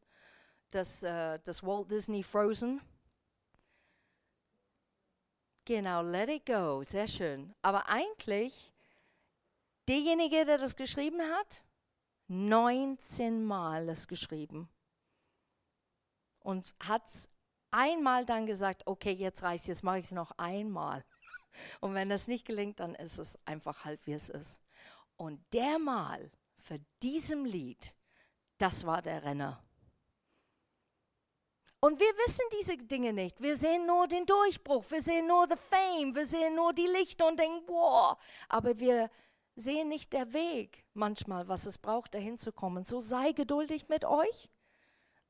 das, 0.70 1.02
äh, 1.02 1.38
das 1.42 1.64
Walt 1.64 1.90
Disney 1.90 2.22
Frozen. 2.22 2.80
Genau, 5.64 6.02
let 6.02 6.28
it 6.28 6.44
go, 6.44 6.82
sehr 6.82 7.08
schön. 7.08 7.54
Aber 7.62 7.88
eigentlich, 7.88 8.72
derjenige, 9.88 10.44
der 10.44 10.58
das 10.58 10.76
geschrieben 10.76 11.22
hat, 11.22 11.64
19 12.28 13.44
Mal 13.44 13.88
es 13.88 14.08
geschrieben 14.08 14.68
und 16.40 16.74
hat 16.80 17.06
es 17.08 17.30
einmal 17.70 18.24
dann 18.24 18.46
gesagt, 18.46 18.86
okay, 18.86 19.12
jetzt 19.12 19.42
reicht 19.42 19.66
jetzt 19.66 19.82
mache 19.82 19.98
ich 19.98 20.06
es 20.06 20.12
noch 20.12 20.32
einmal. 20.38 21.04
Und 21.80 21.94
wenn 21.94 22.08
das 22.08 22.28
nicht 22.28 22.46
gelingt, 22.46 22.80
dann 22.80 22.94
ist 22.94 23.18
es 23.18 23.38
einfach 23.46 23.84
halt, 23.84 24.06
wie 24.06 24.12
es 24.12 24.28
ist. 24.28 24.60
Und 25.16 25.44
der 25.52 25.78
Mal 25.78 26.30
für 26.58 26.78
diesem 27.02 27.44
Lied, 27.44 27.96
das 28.58 28.86
war 28.86 29.02
der 29.02 29.22
Renner. 29.22 29.62
Und 31.84 32.00
wir 32.00 32.06
wissen 32.24 32.46
diese 32.58 32.78
Dinge 32.78 33.12
nicht. 33.12 33.42
Wir 33.42 33.58
sehen 33.58 33.84
nur 33.84 34.08
den 34.08 34.24
Durchbruch, 34.24 34.90
wir 34.90 35.02
sehen 35.02 35.26
nur 35.26 35.46
the 35.46 35.56
Fame, 35.68 36.14
wir 36.14 36.26
sehen 36.26 36.54
nur 36.54 36.72
die 36.72 36.86
Lichter 36.86 37.28
und 37.28 37.38
denken, 37.38 37.62
wow. 37.66 38.16
Aber 38.48 38.78
wir 38.80 39.10
sehen 39.54 39.90
nicht 39.90 40.14
der 40.14 40.32
Weg 40.32 40.86
manchmal, 40.94 41.46
was 41.46 41.66
es 41.66 41.76
braucht, 41.76 42.14
dahin 42.14 42.38
zu 42.38 42.52
kommen. 42.52 42.84
So 42.84 43.00
sei 43.00 43.32
geduldig 43.32 43.90
mit 43.90 44.06
euch, 44.06 44.50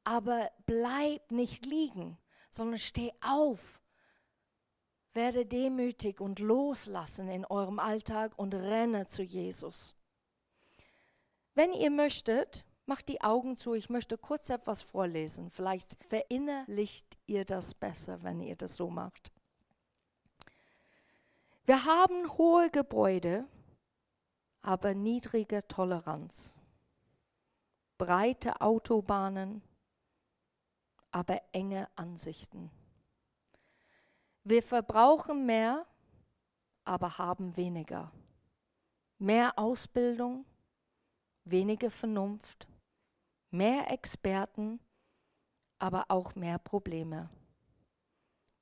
aber 0.05 0.49
bleib 0.64 1.33
nicht 1.33 1.67
liegen, 1.67 2.19
sondern 2.51 2.79
steh 2.79 3.11
auf. 3.21 3.81
Werde 5.12 5.47
demütig 5.47 6.21
und 6.21 6.38
loslassen 6.38 7.29
in 7.31 7.45
eurem 7.45 7.81
Alltag 7.81 8.33
und 8.37 8.55
renne 8.55 9.09
zu 9.09 9.25
Jesus. 9.25 9.97
Wenn 11.57 11.73
ihr 11.73 11.90
möchtet, 11.90 12.64
macht 12.87 13.09
die 13.09 13.20
Augen 13.23 13.57
zu. 13.57 13.75
Ich 13.75 13.90
möchte 13.90 14.18
kurz 14.18 14.51
etwas 14.51 14.83
vorlesen. 14.83 15.51
Vielleicht 15.51 15.97
verinnerlicht 16.05 17.16
ihr 17.27 17.44
das 17.44 17.75
besser, 17.75 18.23
wenn 18.23 18.40
ihr 18.40 18.57
das 18.57 18.77
so 18.77 18.90
macht. 18.90 19.33
Wir 21.66 21.85
haben 21.85 22.37
hohe 22.37 22.68
Gebäude, 22.70 23.47
aber 24.61 24.94
niedrige 24.94 25.66
Toleranz. 25.66 26.61
Breite 27.97 28.61
Autobahnen, 28.61 29.62
aber 31.11 31.40
enge 31.53 31.88
Ansichten. 31.97 32.70
Wir 34.42 34.62
verbrauchen 34.62 35.47
mehr, 35.47 35.87
aber 36.85 37.16
haben 37.16 37.57
weniger. 37.57 38.12
Mehr 39.18 39.59
Ausbildung, 39.59 40.44
weniger 41.44 41.90
Vernunft, 41.90 42.66
mehr 43.55 43.90
Experten, 43.90 44.81
aber 45.79 46.07
auch 46.09 46.35
mehr 46.35 46.59
Probleme. 46.59 47.31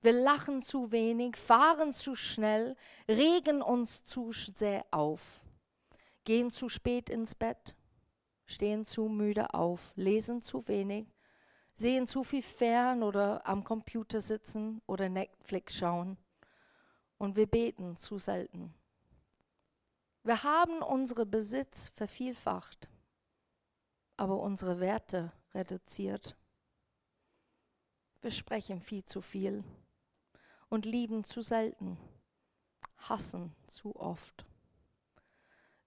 Wir 0.01 0.13
lachen 0.13 0.63
zu 0.63 0.93
wenig, 0.93 1.37
fahren 1.37 1.93
zu 1.93 2.15
schnell, 2.15 2.77
regen 3.09 3.63
uns 3.63 4.05
zu 4.05 4.33
sehr 4.33 4.85
auf 4.91 5.43
gehen 6.25 6.51
zu 6.51 6.69
spät 6.69 7.11
ins 7.11 7.35
Bett, 7.35 7.75
stehen 8.47 8.85
zu 8.85 9.09
müde 9.09 9.55
auf, 9.55 9.93
lesen 9.97 10.43
zu 10.43 10.67
wenig, 10.69 11.07
sehen 11.75 12.07
zu 12.07 12.23
viel 12.23 12.43
fern 12.43 13.03
oder 13.03 13.47
am 13.47 13.65
Computer 13.65 14.21
sitzen 14.21 14.83
oder 14.87 15.09
Netflix 15.09 15.77
schauen. 15.77 16.17
Und 17.19 17.37
wir 17.37 17.47
beten 17.47 17.97
zu 17.97 18.19
selten. 18.19 18.75
Wir 20.25 20.43
haben 20.43 20.83
unsere 20.83 21.27
Besitz 21.27 21.89
vervielfacht, 21.89 22.89
aber 24.17 24.41
unsere 24.41 24.81
Werte 24.81 25.33
reduziert. 25.55 26.37
Wir 28.21 28.31
sprechen 28.31 28.81
viel 28.81 29.05
zu 29.05 29.21
viel 29.21 29.65
und 30.69 30.87
lieben 30.87 31.25
zu 31.25 31.43
selten, 31.43 31.99
hassen 32.99 33.55
zu 33.67 33.97
oft. 33.97 34.47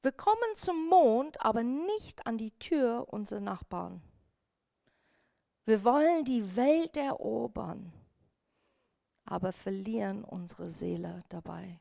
Wir 0.01 0.11
kommen 0.11 0.55
zum 0.55 0.87
Mond, 0.87 1.41
aber 1.41 1.63
nicht 1.63 2.27
an 2.27 2.37
die 2.37 2.51
Tür 2.59 3.07
unserer 3.11 3.39
Nachbarn. 3.39 4.01
Wir 5.65 5.83
wollen 5.83 6.25
die 6.25 6.55
Welt 6.55 6.95
erobern, 6.95 7.91
aber 9.23 9.51
verlieren 9.51 10.23
unsere 10.23 10.69
Seele 10.69 11.23
dabei. 11.29 11.79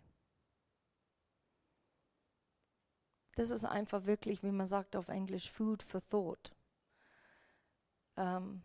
Das 3.37 3.51
ist 3.51 3.65
einfach 3.65 4.07
wirklich, 4.07 4.43
wie 4.43 4.53
man 4.53 4.67
sagt 4.67 4.97
auf 4.97 5.09
Englisch, 5.09 5.51
Food 5.51 5.83
for 5.83 6.01
Thought. 6.01 6.53
Ähm, 8.17 8.63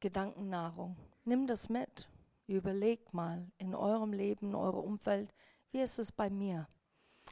Gedankennahrung. 0.00 0.96
Nimm 1.24 1.46
das 1.46 1.68
mit. 1.68 2.08
Überlegt 2.46 3.14
mal 3.14 3.50
in 3.58 3.74
eurem 3.74 4.12
Leben, 4.12 4.48
in 4.48 4.54
eurem 4.54 4.80
Umfeld, 4.84 5.32
wie 5.70 5.80
ist 5.80 5.98
es 5.98 6.10
bei 6.12 6.28
mir? 6.28 6.68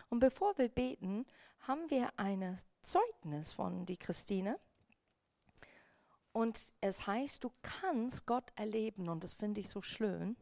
Und 0.09 0.21
bevor 0.21 0.57
wir 0.57 0.69
beten, 0.69 1.27
haben 1.61 1.91
wir 1.91 2.11
ein 2.17 2.57
Zeugnis 2.83 3.53
von 3.53 3.85
die 3.87 3.97
Christine. 3.97 4.59
Und 6.33 6.73
es 6.81 7.07
heißt, 7.07 7.43
du 7.43 7.51
kannst 7.61 8.27
Gott 8.27 8.53
erleben. 8.55 9.09
Und 9.09 9.25
das 9.25 9.35
finde 9.35 9.61
ich 9.61 9.69
so 9.69 9.83
schön, 9.83 10.37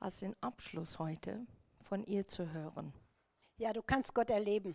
als 0.00 0.18
den 0.18 0.34
Abschluss 0.42 0.98
heute 0.98 1.46
von 1.80 2.02
ihr 2.04 2.26
zu 2.26 2.52
hören. 2.52 2.92
Ja, 3.58 3.72
du 3.72 3.82
kannst 3.82 4.12
Gott 4.12 4.30
erleben. 4.30 4.74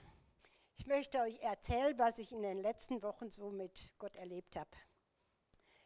Ich 0.77 0.85
möchte 0.85 1.19
euch 1.19 1.39
erzählen, 1.41 1.97
was 1.97 2.19
ich 2.19 2.31
in 2.31 2.43
den 2.43 2.61
letzten 2.61 3.01
Wochen 3.01 3.31
so 3.31 3.49
mit 3.49 3.91
Gott 3.97 4.15
erlebt 4.15 4.55
habe. 4.55 4.69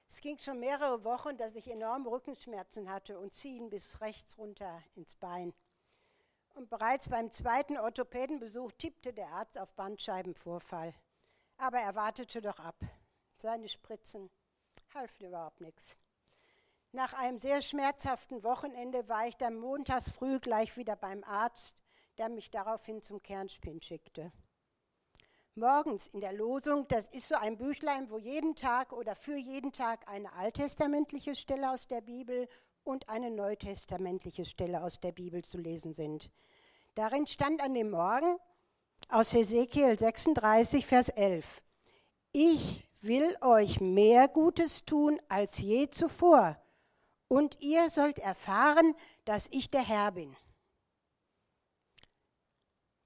Es 0.10 0.20
ging 0.20 0.38
schon 0.38 0.60
mehrere 0.60 1.06
Wochen, 1.06 1.38
dass 1.38 1.56
ich 1.56 1.72
enorme 1.72 2.12
Rückenschmerzen 2.12 2.92
hatte 2.92 3.18
und 3.18 3.34
ziehen 3.34 3.70
bis 3.70 4.02
rechts 4.02 4.38
runter 4.38 4.84
ins 4.96 5.16
Bein. 5.16 5.54
Und 6.56 6.70
bereits 6.70 7.08
beim 7.08 7.32
zweiten 7.32 7.78
Orthopädenbesuch 7.78 8.74
tippte 8.74 9.14
der 9.14 9.30
Arzt 9.30 9.58
auf 9.58 9.74
Bandscheibenvorfall. 9.74 10.94
Aber 11.56 11.80
er 11.80 11.96
wartete 11.96 12.42
doch 12.42 12.60
ab. 12.60 12.76
Seine 13.38 13.70
Spritzen 13.70 14.30
halfen 14.94 15.26
überhaupt 15.26 15.62
nichts. 15.62 15.98
Nach 16.92 17.14
einem 17.14 17.40
sehr 17.40 17.62
schmerzhaften 17.62 18.44
Wochenende 18.44 19.08
war 19.08 19.26
ich 19.26 19.38
dann 19.38 19.58
montags 19.58 20.10
früh 20.10 20.40
gleich 20.42 20.76
wieder 20.76 20.98
beim 20.98 21.24
Arzt, 21.24 21.76
der 22.18 22.28
mich 22.28 22.52
daraufhin 22.52 23.02
zum 23.02 23.24
Kernspin 23.24 23.82
schickte. 23.82 24.34
Morgens 25.56 26.08
in 26.08 26.22
der 26.22 26.34
Losung. 26.34 26.88
Das 26.88 27.08
ist 27.08 27.28
so 27.28 27.36
ein 27.36 27.58
Büchlein, 27.58 28.10
wo 28.10 28.18
jeden 28.18 28.56
Tag 28.56 28.94
oder 28.94 29.16
für 29.16 29.36
jeden 29.36 29.72
Tag 29.72 30.08
eine 30.08 30.32
alttestamentliche 30.34 31.36
Stelle 31.36 31.72
aus 31.72 31.88
der 31.88 32.02
Bibel 32.02 32.48
und 32.84 33.10
eine 33.10 33.30
neutestamentliche 33.32 34.46
Stelle 34.46 34.84
aus 34.84 35.00
der 35.00 35.12
Bibel 35.12 35.44
zu 35.44 35.58
lesen 35.58 35.94
sind. 35.94 36.32
Darin 36.96 37.28
stand 37.28 37.62
an 37.62 37.74
dem 37.74 37.92
Morgen 37.92 38.38
aus 39.10 39.34
Hesekiel 39.34 39.98
36, 39.98 40.86
Vers 40.86 41.10
11, 41.10 41.62
ich 42.34 42.88
will 43.02 43.36
euch 43.42 43.82
mehr 43.82 44.28
Gutes 44.28 44.86
tun 44.86 45.20
als 45.28 45.58
je 45.58 45.90
zuvor, 45.90 46.58
und 47.28 47.58
ihr 47.62 47.90
sollt 47.90 48.20
erfahren, 48.20 48.94
dass 49.26 49.48
ich 49.52 49.70
der 49.70 49.82
Herr 49.82 50.12
bin. 50.12 50.36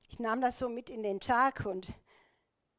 Ich 0.10 0.20
nahm 0.20 0.42
das 0.42 0.58
so 0.58 0.70
mit 0.70 0.90
in 0.90 1.04
den 1.04 1.20
Tag 1.20 1.66
und 1.66 1.94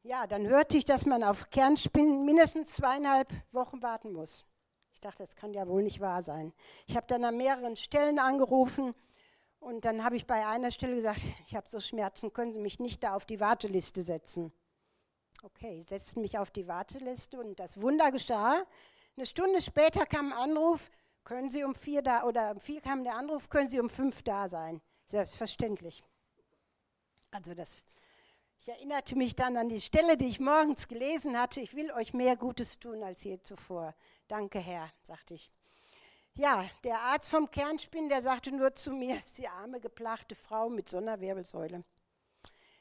ja, 0.06 0.26
dann 0.26 0.46
hörte 0.46 0.76
ich, 0.76 0.84
dass 0.84 1.04
man 1.04 1.24
auf 1.24 1.50
Kernspinnen 1.50 2.24
mindestens 2.24 2.74
zweieinhalb 2.74 3.32
Wochen 3.52 3.82
warten 3.82 4.12
muss. 4.12 4.44
Ich 4.94 5.00
dachte, 5.00 5.22
das 5.22 5.34
kann 5.34 5.52
ja 5.52 5.66
wohl 5.66 5.82
nicht 5.82 6.00
wahr 6.00 6.22
sein. 6.22 6.52
Ich 6.86 6.96
habe 6.96 7.06
dann 7.08 7.24
an 7.24 7.36
mehreren 7.36 7.76
Stellen 7.76 8.18
angerufen 8.18 8.94
und 9.58 9.84
dann 9.84 10.04
habe 10.04 10.16
ich 10.16 10.26
bei 10.26 10.46
einer 10.46 10.70
Stelle 10.70 10.96
gesagt, 10.96 11.20
ich 11.48 11.56
habe 11.56 11.68
so 11.68 11.80
Schmerzen, 11.80 12.32
können 12.32 12.52
Sie 12.52 12.60
mich 12.60 12.78
nicht 12.78 13.02
da 13.02 13.14
auf 13.14 13.26
die 13.26 13.40
Warteliste 13.40 14.02
setzen. 14.02 14.52
Okay, 15.42 15.84
setzten 15.88 16.22
mich 16.22 16.38
auf 16.38 16.50
die 16.50 16.66
Warteliste 16.66 17.38
und 17.38 17.58
das 17.58 17.80
Wunder 17.80 18.10
geschah. 18.10 18.64
Eine 19.16 19.26
Stunde 19.26 19.60
später 19.60 20.06
kam 20.06 20.32
ein 20.32 20.38
Anruf, 20.38 20.90
können 21.24 21.50
Sie 21.50 21.64
um 21.64 21.74
vier 21.74 22.02
da, 22.02 22.24
oder 22.24 22.52
um 22.52 22.60
vier 22.60 22.80
kam 22.80 23.02
der 23.02 23.16
Anruf, 23.16 23.48
können 23.48 23.68
Sie 23.68 23.80
um 23.80 23.90
fünf 23.90 24.22
da 24.22 24.48
sein. 24.48 24.80
Selbstverständlich. 25.06 26.02
Also 27.32 27.54
das, 27.54 27.86
ich 28.66 28.72
erinnerte 28.72 29.14
mich 29.14 29.36
dann 29.36 29.56
an 29.56 29.68
die 29.68 29.80
Stelle, 29.80 30.16
die 30.16 30.26
ich 30.26 30.40
morgens 30.40 30.88
gelesen 30.88 31.38
hatte. 31.38 31.60
Ich 31.60 31.76
will 31.76 31.92
euch 31.92 32.12
mehr 32.12 32.36
Gutes 32.36 32.80
tun 32.80 33.00
als 33.04 33.22
je 33.22 33.38
zuvor. 33.40 33.94
Danke, 34.26 34.58
Herr, 34.58 34.90
sagte 35.02 35.34
ich. 35.34 35.52
Ja, 36.34 36.68
der 36.82 36.98
Arzt 36.98 37.30
vom 37.30 37.48
Kernspinn, 37.48 38.08
der 38.08 38.22
sagte 38.22 38.50
nur 38.50 38.74
zu 38.74 38.90
mir, 38.90 39.22
sie 39.24 39.46
arme, 39.46 39.78
geplagte 39.78 40.34
Frau 40.34 40.68
mit 40.68 40.88
so. 40.88 41.00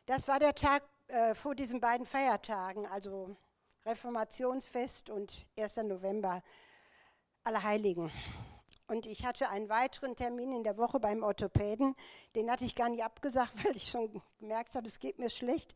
Das 0.08 0.28
war 0.28 0.40
der 0.40 0.56
Tag 0.56 0.82
äh, 1.06 1.36
vor 1.36 1.54
diesen 1.54 1.80
beiden 1.80 2.08
Feiertagen, 2.08 2.88
also 2.88 3.38
Reformationsfest 3.86 5.12
und 5.12 5.46
1. 5.56 5.78
November, 5.78 6.42
Allerheiligen. 7.44 8.12
Und 8.88 9.06
ich 9.06 9.26
hatte 9.26 9.50
einen 9.50 9.70
weiteren 9.70 10.16
Termin 10.16 10.52
in 10.52 10.64
der 10.64 10.78
Woche 10.78 11.00
beim 11.00 11.24
Orthopäden. 11.24 11.96
Den 12.36 12.52
hatte 12.52 12.66
ich 12.66 12.76
gar 12.76 12.90
nicht 12.90 13.04
abgesagt, 13.04 13.54
weil 13.66 13.76
ich 13.76 13.90
schon 13.90 14.22
gemerkt 14.40 14.76
habe, 14.76 14.88
es 14.88 15.00
geht 15.00 15.20
mir 15.20 15.30
schlecht. 15.30 15.76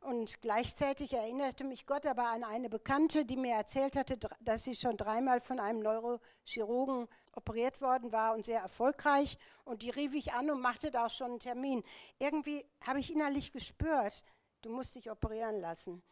Und 0.00 0.40
gleichzeitig 0.42 1.12
erinnerte 1.12 1.64
mich 1.64 1.86
Gott 1.86 2.06
aber 2.06 2.28
an 2.28 2.44
eine 2.44 2.68
Bekannte, 2.68 3.24
die 3.24 3.36
mir 3.36 3.54
erzählt 3.54 3.96
hatte, 3.96 4.16
dass 4.40 4.64
sie 4.64 4.76
schon 4.76 4.96
dreimal 4.96 5.40
von 5.40 5.58
einem 5.58 5.80
Neurochirurgen 5.80 7.08
operiert 7.32 7.80
worden 7.80 8.12
war 8.12 8.34
und 8.34 8.46
sehr 8.46 8.60
erfolgreich. 8.60 9.38
Und 9.64 9.82
die 9.82 9.90
rief 9.90 10.14
ich 10.14 10.32
an 10.34 10.50
und 10.50 10.60
machte 10.60 10.90
da 10.90 11.06
auch 11.06 11.10
schon 11.10 11.32
einen 11.32 11.40
Termin. 11.40 11.82
Irgendwie 12.18 12.64
habe 12.86 13.00
ich 13.00 13.12
innerlich 13.12 13.52
gespürt, 13.52 14.24
du 14.62 14.70
musst 14.70 14.94
dich 14.94 15.10
operieren 15.10 15.60
lassen. 15.60 16.02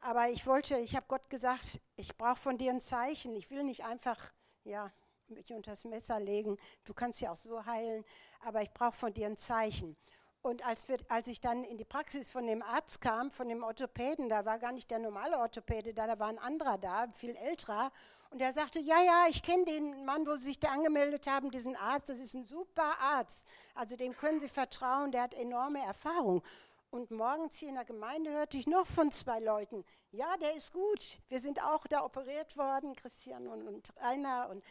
Aber 0.00 0.28
ich 0.28 0.46
wollte, 0.46 0.78
ich 0.78 0.94
habe 0.94 1.06
Gott 1.08 1.28
gesagt, 1.28 1.80
ich 1.96 2.16
brauche 2.16 2.36
von 2.36 2.56
dir 2.56 2.70
ein 2.70 2.80
Zeichen. 2.80 3.34
Ich 3.34 3.50
will 3.50 3.64
nicht 3.64 3.84
einfach, 3.84 4.32
ja, 4.62 4.92
mich 5.30 5.52
unter 5.52 5.72
das 5.72 5.84
Messer 5.84 6.20
legen. 6.20 6.56
Du 6.84 6.94
kannst 6.94 7.20
ja 7.20 7.32
auch 7.32 7.36
so 7.36 7.64
heilen, 7.66 8.04
aber 8.40 8.62
ich 8.62 8.70
brauche 8.72 8.92
von 8.92 9.12
dir 9.14 9.26
ein 9.26 9.36
Zeichen. 9.36 9.96
Und 10.42 10.64
als, 10.64 10.88
wir, 10.88 10.98
als 11.08 11.26
ich 11.28 11.40
dann 11.40 11.64
in 11.64 11.76
die 11.76 11.84
Praxis 11.84 12.30
von 12.30 12.46
dem 12.46 12.62
Arzt 12.62 13.00
kam, 13.00 13.30
von 13.30 13.48
dem 13.48 13.62
Orthopäden, 13.62 14.28
da 14.28 14.44
war 14.44 14.58
gar 14.58 14.72
nicht 14.72 14.90
der 14.90 14.98
normale 14.98 15.38
Orthopäde 15.38 15.92
da, 15.92 16.06
da 16.06 16.18
war 16.18 16.28
ein 16.28 16.38
anderer 16.38 16.78
da, 16.78 17.08
viel 17.12 17.36
älterer. 17.36 17.92
Und 18.30 18.40
er 18.40 18.52
sagte, 18.52 18.78
ja, 18.78 19.00
ja, 19.02 19.26
ich 19.28 19.42
kenne 19.42 19.64
den 19.64 20.04
Mann, 20.04 20.26
wo 20.26 20.36
Sie 20.36 20.44
sich 20.44 20.60
da 20.60 20.68
angemeldet 20.68 21.26
haben, 21.26 21.50
diesen 21.50 21.76
Arzt, 21.76 22.10
das 22.10 22.18
ist 22.18 22.34
ein 22.34 22.44
super 22.44 22.98
Arzt. 23.00 23.46
Also 23.74 23.96
dem 23.96 24.16
können 24.16 24.38
Sie 24.38 24.48
vertrauen, 24.48 25.12
der 25.12 25.22
hat 25.22 25.34
enorme 25.34 25.82
Erfahrung. 25.82 26.42
Und 26.90 27.10
morgens 27.10 27.58
hier 27.58 27.68
in 27.68 27.74
der 27.74 27.84
Gemeinde 27.84 28.30
hörte 28.30 28.56
ich 28.56 28.66
noch 28.66 28.86
von 28.86 29.10
zwei 29.12 29.40
Leuten, 29.40 29.84
ja, 30.10 30.36
der 30.38 30.54
ist 30.54 30.72
gut, 30.72 31.18
wir 31.28 31.38
sind 31.38 31.62
auch 31.62 31.86
da 31.86 32.02
operiert 32.02 32.56
worden, 32.56 32.96
Christian 32.96 33.46
und, 33.46 33.66
und 33.66 33.92
Rainer. 34.00 34.48
Und 34.50 34.64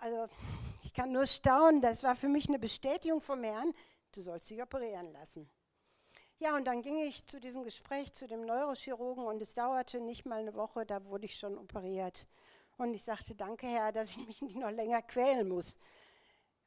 also 0.00 0.28
ich 0.82 0.94
kann 0.94 1.12
nur 1.12 1.26
staunen, 1.26 1.80
das 1.80 2.02
war 2.02 2.16
für 2.16 2.28
mich 2.28 2.48
eine 2.48 2.58
Bestätigung 2.58 3.20
vom 3.20 3.42
Herrn, 3.44 3.74
du 4.12 4.20
sollst 4.20 4.50
dich 4.50 4.62
operieren 4.62 5.12
lassen. 5.12 5.48
Ja, 6.38 6.56
und 6.56 6.64
dann 6.64 6.80
ging 6.80 6.98
ich 7.04 7.26
zu 7.26 7.38
diesem 7.38 7.64
Gespräch 7.64 8.14
zu 8.14 8.26
dem 8.26 8.46
Neurochirurgen 8.46 9.24
und 9.24 9.42
es 9.42 9.54
dauerte 9.54 10.00
nicht 10.00 10.24
mal 10.24 10.40
eine 10.40 10.54
Woche, 10.54 10.86
da 10.86 11.04
wurde 11.04 11.26
ich 11.26 11.36
schon 11.36 11.58
operiert. 11.58 12.26
Und 12.78 12.94
ich 12.94 13.04
sagte, 13.04 13.34
danke 13.34 13.66
Herr, 13.66 13.92
dass 13.92 14.16
ich 14.16 14.26
mich 14.26 14.40
nicht 14.42 14.56
noch 14.56 14.70
länger 14.70 15.02
quälen 15.02 15.48
muss. 15.48 15.78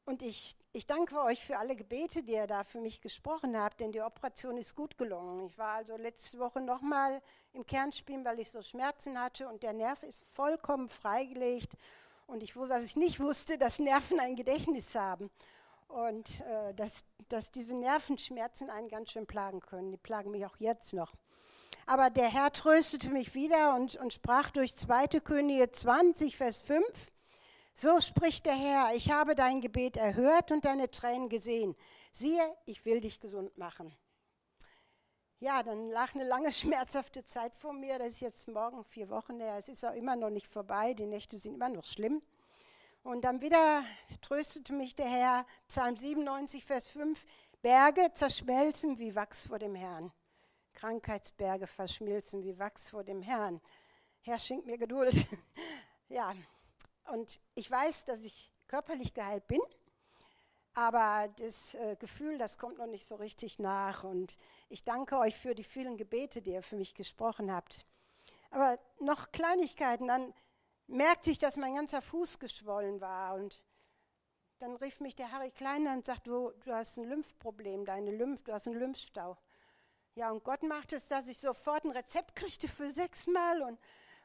Und 0.05 0.21
ich, 0.21 0.55
ich 0.73 0.85
danke 0.85 1.19
euch 1.21 1.43
für 1.43 1.57
alle 1.57 1.75
Gebete, 1.75 2.23
die 2.23 2.33
ihr 2.33 2.45
da 2.45 2.63
für 2.63 2.81
mich 2.81 3.01
gesprochen 3.01 3.57
habt, 3.57 3.79
denn 3.79 3.93
die 3.93 4.01
Operation 4.01 4.57
ist 4.57 4.75
gut 4.75 4.97
gelungen. 4.97 5.47
Ich 5.47 5.57
war 5.57 5.75
also 5.75 5.95
letzte 5.95 6.39
Woche 6.39 6.59
nochmal 6.59 7.21
im 7.53 7.65
Kernspiel, 7.65 8.23
weil 8.25 8.39
ich 8.39 8.51
so 8.51 8.61
Schmerzen 8.61 9.19
hatte 9.19 9.47
und 9.47 9.63
der 9.63 9.73
Nerv 9.73 10.03
ist 10.03 10.21
vollkommen 10.33 10.89
freigelegt. 10.89 11.77
Und 12.27 12.43
ich, 12.43 12.55
was 12.55 12.83
ich 12.83 12.95
nicht 12.95 13.19
wusste, 13.19 13.57
dass 13.57 13.79
Nerven 13.79 14.19
ein 14.19 14.35
Gedächtnis 14.35 14.95
haben 14.95 15.29
und 15.87 16.41
äh, 16.41 16.73
dass, 16.73 17.03
dass 17.29 17.51
diese 17.51 17.75
Nervenschmerzen 17.75 18.69
einen 18.69 18.89
ganz 18.89 19.11
schön 19.11 19.27
plagen 19.27 19.59
können. 19.59 19.91
Die 19.91 19.97
plagen 19.97 20.31
mich 20.31 20.45
auch 20.45 20.57
jetzt 20.57 20.93
noch. 20.93 21.13
Aber 21.85 22.09
der 22.09 22.29
Herr 22.29 22.51
tröstete 22.51 23.09
mich 23.09 23.35
wieder 23.35 23.75
und, 23.75 23.95
und 23.97 24.13
sprach 24.13 24.49
durch 24.49 24.75
2. 24.75 25.19
Könige 25.19 25.71
20, 25.71 26.37
Vers 26.37 26.61
5. 26.61 26.85
So 27.75 27.99
spricht 28.01 28.45
der 28.45 28.53
Herr, 28.53 28.95
ich 28.95 29.11
habe 29.11 29.35
dein 29.35 29.59
Gebet 29.59 29.97
erhört 29.97 30.51
und 30.51 30.63
deine 30.65 30.91
Tränen 30.91 31.27
gesehen. 31.27 31.75
Siehe, 32.11 32.43
ich 32.65 32.85
will 32.85 33.01
dich 33.01 33.19
gesund 33.19 33.57
machen. 33.57 33.91
Ja, 35.43 35.61
dann 35.61 35.89
lag 35.89 36.15
eine 36.15 36.23
lange 36.23 36.51
schmerzhafte 36.53 37.25
Zeit 37.25 37.53
vor 37.53 37.73
mir. 37.73 37.99
Das 37.99 38.07
ist 38.07 38.21
jetzt 38.21 38.47
morgen 38.47 38.85
vier 38.85 39.09
Wochen 39.09 39.41
her. 39.41 39.57
Es 39.57 39.67
ist 39.67 39.83
auch 39.83 39.93
immer 39.93 40.15
noch 40.15 40.29
nicht 40.29 40.47
vorbei. 40.47 40.93
Die 40.93 41.05
Nächte 41.05 41.37
sind 41.37 41.55
immer 41.55 41.67
noch 41.67 41.83
schlimm. 41.83 42.21
Und 43.03 43.25
dann 43.25 43.41
wieder 43.41 43.83
tröstete 44.21 44.71
mich 44.71 44.95
der 44.95 45.09
Herr, 45.09 45.45
Psalm 45.67 45.97
97, 45.97 46.63
Vers 46.63 46.87
5, 46.87 47.25
Berge 47.61 48.09
zerschmelzen 48.13 48.99
wie 48.99 49.17
Wachs 49.17 49.47
vor 49.47 49.59
dem 49.59 49.75
Herrn. 49.75 50.13
Krankheitsberge 50.75 51.67
verschmilzen 51.67 52.45
wie 52.45 52.57
Wachs 52.57 52.89
vor 52.89 53.03
dem 53.03 53.21
Herrn. 53.21 53.59
Herr, 54.21 54.39
schenk 54.39 54.65
mir 54.65 54.77
Geduld. 54.77 55.27
ja, 56.07 56.33
und 57.11 57.41
ich 57.55 57.69
weiß, 57.69 58.05
dass 58.05 58.21
ich 58.21 58.49
körperlich 58.69 59.13
geheilt 59.13 59.45
bin, 59.47 59.59
aber 60.73 61.29
das 61.37 61.75
äh, 61.75 61.95
Gefühl, 61.97 62.37
das 62.37 62.57
kommt 62.57 62.77
noch 62.77 62.87
nicht 62.87 63.07
so 63.07 63.15
richtig 63.15 63.59
nach. 63.59 64.03
Und 64.03 64.37
ich 64.69 64.83
danke 64.83 65.17
euch 65.17 65.37
für 65.37 65.55
die 65.55 65.63
vielen 65.63 65.97
Gebete, 65.97 66.41
die 66.41 66.51
ihr 66.51 66.63
für 66.63 66.75
mich 66.75 66.93
gesprochen 66.93 67.51
habt. 67.51 67.85
Aber 68.51 68.79
noch 68.99 69.31
Kleinigkeiten, 69.31 70.07
dann 70.07 70.33
merkte 70.87 71.31
ich, 71.31 71.37
dass 71.37 71.57
mein 71.57 71.75
ganzer 71.75 72.01
Fuß 72.01 72.39
geschwollen 72.39 73.01
war. 73.01 73.35
Und 73.35 73.63
dann 74.59 74.75
rief 74.77 74.99
mich 74.99 75.15
der 75.15 75.31
Harry 75.31 75.51
Kleiner 75.51 75.93
und 75.93 76.05
sagte, 76.05 76.29
du, 76.29 76.51
du 76.63 76.73
hast 76.73 76.97
ein 76.97 77.05
Lymphproblem, 77.05 77.85
deine 77.85 78.11
Lymph, 78.11 78.43
du 78.43 78.53
hast 78.53 78.67
einen 78.67 78.79
Lymphstau. 78.79 79.37
Ja, 80.15 80.29
und 80.29 80.43
Gott 80.43 80.61
machte 80.63 80.97
es, 80.97 81.07
dass 81.07 81.27
ich 81.27 81.39
sofort 81.39 81.85
ein 81.85 81.91
Rezept 81.91 82.35
kriegte 82.35 82.67
für 82.67 82.91
sechsmal 82.91 83.63
und, 83.63 83.79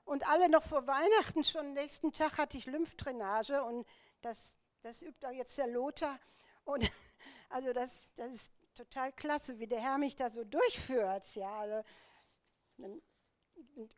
und 0.05 0.29
alle 0.29 0.51
noch 0.51 0.63
vor 0.63 0.87
Weihnachten 0.87 1.45
schon, 1.45 1.73
nächsten 1.73 2.13
Tag 2.13 2.37
hatte 2.37 2.59
ich 2.59 2.67
Lymphdrainage 2.67 3.65
und 3.65 3.87
das, 4.21 4.55
das 4.83 5.03
übt 5.03 5.27
auch 5.27 5.33
jetzt 5.33 5.57
der 5.59 5.67
Lothar. 5.67 6.19
Und 6.65 6.91
also 7.51 7.73
das, 7.73 8.09
das 8.17 8.33
ist 8.33 8.53
total 8.75 9.13
klasse, 9.13 9.59
wie 9.59 9.67
der 9.67 9.81
Herr 9.81 9.99
mich 9.99 10.17
da 10.17 10.31
so 10.31 10.45
durchführt. 10.45 11.35
Ja, 11.35 11.59
also, 11.59 11.83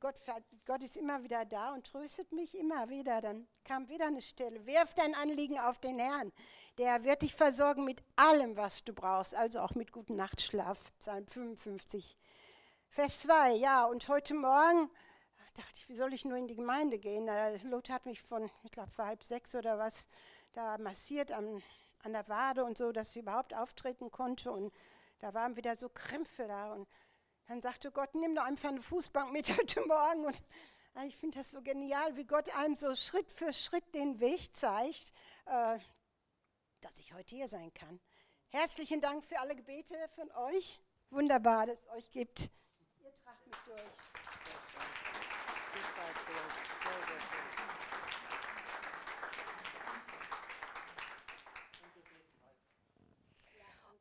Gott, 0.00 0.16
Gott 0.64 0.82
ist 0.82 0.96
immer 0.96 1.22
wieder 1.22 1.44
da 1.44 1.74
und 1.74 1.86
tröstet 1.86 2.32
mich 2.32 2.56
immer 2.56 2.88
wieder. 2.88 3.20
Dann 3.20 3.46
kam 3.64 3.88
wieder 3.88 4.06
eine 4.06 4.22
Stelle. 4.22 4.64
Werf 4.66 4.94
dein 4.94 5.14
Anliegen 5.14 5.58
auf 5.58 5.78
den 5.78 5.98
Herrn. 5.98 6.32
Der 6.78 7.04
wird 7.04 7.22
dich 7.22 7.34
versorgen 7.34 7.84
mit 7.84 8.02
allem, 8.16 8.56
was 8.56 8.84
du 8.84 8.94
brauchst, 8.94 9.34
also 9.34 9.60
auch 9.60 9.74
mit 9.74 9.92
gutem 9.92 10.16
Nachtschlaf. 10.16 10.92
Psalm 10.98 11.26
55, 11.26 12.16
Vers 12.88 13.20
2. 13.20 13.52
Ja, 13.54 13.84
und 13.84 14.08
heute 14.08 14.34
Morgen 14.34 14.90
dachte 15.54 15.74
ich, 15.76 15.88
wie 15.88 15.96
soll 15.96 16.14
ich 16.14 16.24
nur 16.24 16.38
in 16.38 16.48
die 16.48 16.56
Gemeinde 16.56 16.98
gehen? 16.98 17.28
Lothar 17.64 17.96
hat 17.96 18.06
mich 18.06 18.22
von, 18.22 18.50
ich 18.64 18.70
glaube, 18.70 18.90
vor 18.90 19.06
halb 19.06 19.24
sechs 19.24 19.54
oder 19.54 19.78
was, 19.78 20.08
da 20.52 20.78
massiert 20.78 21.32
an, 21.32 21.62
an 22.02 22.12
der 22.12 22.28
Wade 22.28 22.64
und 22.64 22.78
so, 22.78 22.92
dass 22.92 23.10
ich 23.10 23.22
überhaupt 23.22 23.54
auftreten 23.54 24.10
konnte. 24.10 24.50
Und 24.50 24.72
da 25.18 25.34
waren 25.34 25.56
wieder 25.56 25.76
so 25.76 25.88
Krämpfe 25.88 26.46
da. 26.46 26.72
Und 26.72 26.88
dann 27.46 27.60
sagte 27.60 27.90
Gott, 27.90 28.14
nimm 28.14 28.34
doch 28.34 28.44
einfach 28.44 28.68
eine 28.70 28.82
Fußbank 28.82 29.32
mit 29.32 29.48
heute 29.56 29.80
Morgen. 29.86 30.26
Und 30.26 30.42
ah, 30.94 31.04
ich 31.04 31.16
finde 31.16 31.38
das 31.38 31.50
so 31.50 31.62
genial, 31.62 32.16
wie 32.16 32.24
Gott 32.24 32.54
einem 32.56 32.76
so 32.76 32.94
Schritt 32.94 33.30
für 33.30 33.52
Schritt 33.52 33.94
den 33.94 34.20
Weg 34.20 34.54
zeigt, 34.54 35.12
äh, 35.46 35.78
dass 36.80 36.98
ich 36.98 37.14
heute 37.14 37.36
hier 37.36 37.48
sein 37.48 37.72
kann. 37.74 38.00
Herzlichen 38.48 39.00
Dank 39.00 39.24
für 39.24 39.38
alle 39.38 39.54
Gebete 39.54 39.96
von 40.16 40.30
euch. 40.32 40.80
Wunderbar, 41.10 41.66
dass 41.66 41.80
es 41.80 41.88
euch 41.90 42.10
gibt. 42.10 42.50
Ihr 43.00 43.12
tragt 43.22 43.46
mich 43.46 43.56
durch. 43.66 43.80
Super 45.72 46.02
erzählt. 46.08 46.52
Sehr, 46.82 47.06
sehr 47.06 47.20
schön. 47.20 47.50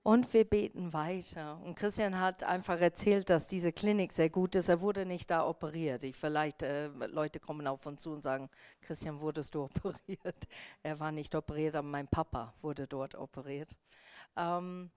Und 0.10 0.34
wir 0.34 0.43
beten 0.43 0.91
weiter. 0.91 1.62
Und 1.63 1.76
Christian 1.76 2.19
hat 2.19 2.41
einfach 2.41 2.82
erzählt, 2.82 3.30
dass 3.30 3.45
diese 3.45 3.72
Klinik 3.72 4.12
sehr 4.12 4.32
gut 4.32 4.56
ist. 4.56 4.67
Er 4.67 4.82
wurde 4.82 5.06
nicht 5.06 5.30
da 5.30 5.48
operiert. 5.48 6.04
Ich, 6.04 6.15
vielleicht 6.15 6.63
äh, 6.63 6.88
Leute 6.88 7.39
kommen 7.39 7.67
auf 7.67 7.86
uns 7.86 8.02
zu 8.02 8.10
und 8.13 8.24
sagen, 8.24 8.50
Christian, 8.82 9.19
wurdest 9.19 9.54
du 9.54 9.65
operiert? 9.65 10.48
Er 10.82 11.00
war 11.00 11.12
nicht 11.12 11.36
operiert, 11.36 11.76
aber 11.76 11.88
mein 11.88 12.08
Papa 12.08 12.56
wurde 12.63 12.88
dort 12.88 13.13
operiert. 13.13 13.76
Ähm, 14.36 14.89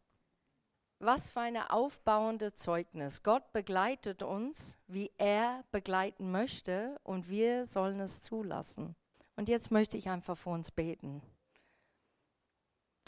was 0.99 1.31
für 1.31 1.41
eine 1.41 1.71
aufbauende 1.75 2.55
Zeugnis. 2.55 3.23
Gott 3.23 3.53
begleitet 3.53 4.23
uns, 4.23 4.79
wie 4.87 5.11
er 5.19 5.63
begleiten 5.73 6.31
möchte 6.31 6.99
und 7.03 7.29
wir 7.29 7.67
sollen 7.67 8.01
es 8.01 8.23
zulassen. 8.23 8.97
Und 9.37 9.51
jetzt 9.51 9.71
möchte 9.71 9.99
ich 9.99 10.09
einfach 10.09 10.39
für 10.39 10.49
uns 10.49 10.71
beten. 10.71 11.21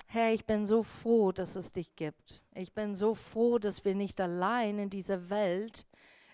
Herr, 0.07 0.33
ich 0.33 0.45
bin 0.45 0.67
so 0.67 0.83
froh, 0.83 1.33
dass 1.33 1.57
es 1.57 1.73
dich 1.73 1.97
gibt. 1.97 2.43
Ich 2.55 2.73
bin 2.73 2.95
so 2.95 3.15
froh, 3.15 3.59
dass 3.59 3.85
wir 3.85 3.95
nicht 3.95 4.21
allein 4.21 4.79
in 4.79 4.91
dieser 4.91 5.29
Welt 5.31 5.87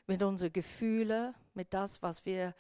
mit 0.07 0.23
unseren 0.23 0.53
Gefühlen, 0.53 1.35
mit 1.55 1.73
das, 1.73 2.03
was 2.03 2.27
wir 2.27 2.55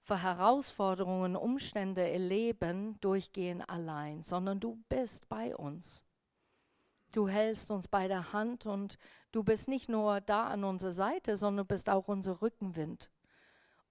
für 0.00 0.22
Herausforderungen, 0.22 1.36
Umstände 1.36 2.08
erleben, 2.08 2.98
durchgehen 3.00 3.62
allein, 3.62 4.22
sondern 4.22 4.58
du 4.58 4.82
bist 4.88 5.28
bei 5.28 5.54
uns. 5.54 6.04
Du 7.12 7.28
hältst 7.28 7.70
uns 7.70 7.88
bei 7.88 8.08
der 8.08 8.32
Hand 8.32 8.64
und 8.64 8.98
du 9.32 9.42
bist 9.42 9.68
nicht 9.68 9.88
nur 9.88 10.20
da 10.20 10.46
an 10.46 10.64
unserer 10.64 10.92
Seite, 10.92 11.36
sondern 11.36 11.66
du 11.66 11.74
bist 11.74 11.90
auch 11.90 12.08
unser 12.08 12.40
Rückenwind. 12.40 13.10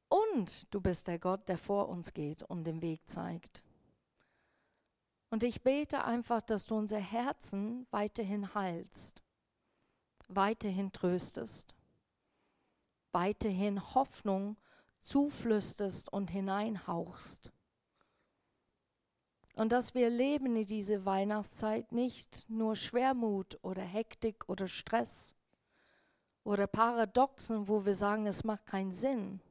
Und 0.10 0.74
du 0.74 0.82
bist 0.82 1.08
der 1.08 1.20
Gott, 1.20 1.48
der 1.50 1.58
vor 1.58 1.90
uns 1.90 2.14
geht 2.14 2.44
und 2.44 2.66
den 2.66 2.82
Weg 2.82 3.02
zeigt. 3.08 3.64
Und 5.30 5.44
ich 5.44 5.62
bete 5.62 6.06
einfach, 6.06 6.42
dass 6.42 6.66
du 6.66 6.76
unser 6.76 7.00
Herzen 7.00 7.86
weiterhin 7.92 8.54
heilst, 8.54 9.22
weiterhin 10.30 10.92
tröstest, 10.92 11.76
weiterhin 13.12 13.94
Hoffnung 13.94 14.58
zuflüsterst 15.02 16.12
und 16.12 16.32
hineinhauchst. 16.32 17.52
Und 19.54 19.72
dass 19.72 19.96
wir 19.96 20.10
leben 20.10 20.56
in 20.56 20.66
dieser 20.66 21.04
Weihnachtszeit 21.04 21.92
nicht 21.92 22.46
nur 22.48 22.76
Schwermut 22.76 23.58
oder 23.64 23.82
Hektik 23.82 24.48
oder 24.48 24.68
Stress 24.68 25.36
oder 26.44 26.68
Paradoxen, 26.68 27.68
wo 27.68 27.84
wir 27.84 27.96
sagen, 27.96 28.28
es 28.28 28.44
macht 28.44 28.68
keinen 28.68 28.92
Sinn, 28.92 29.42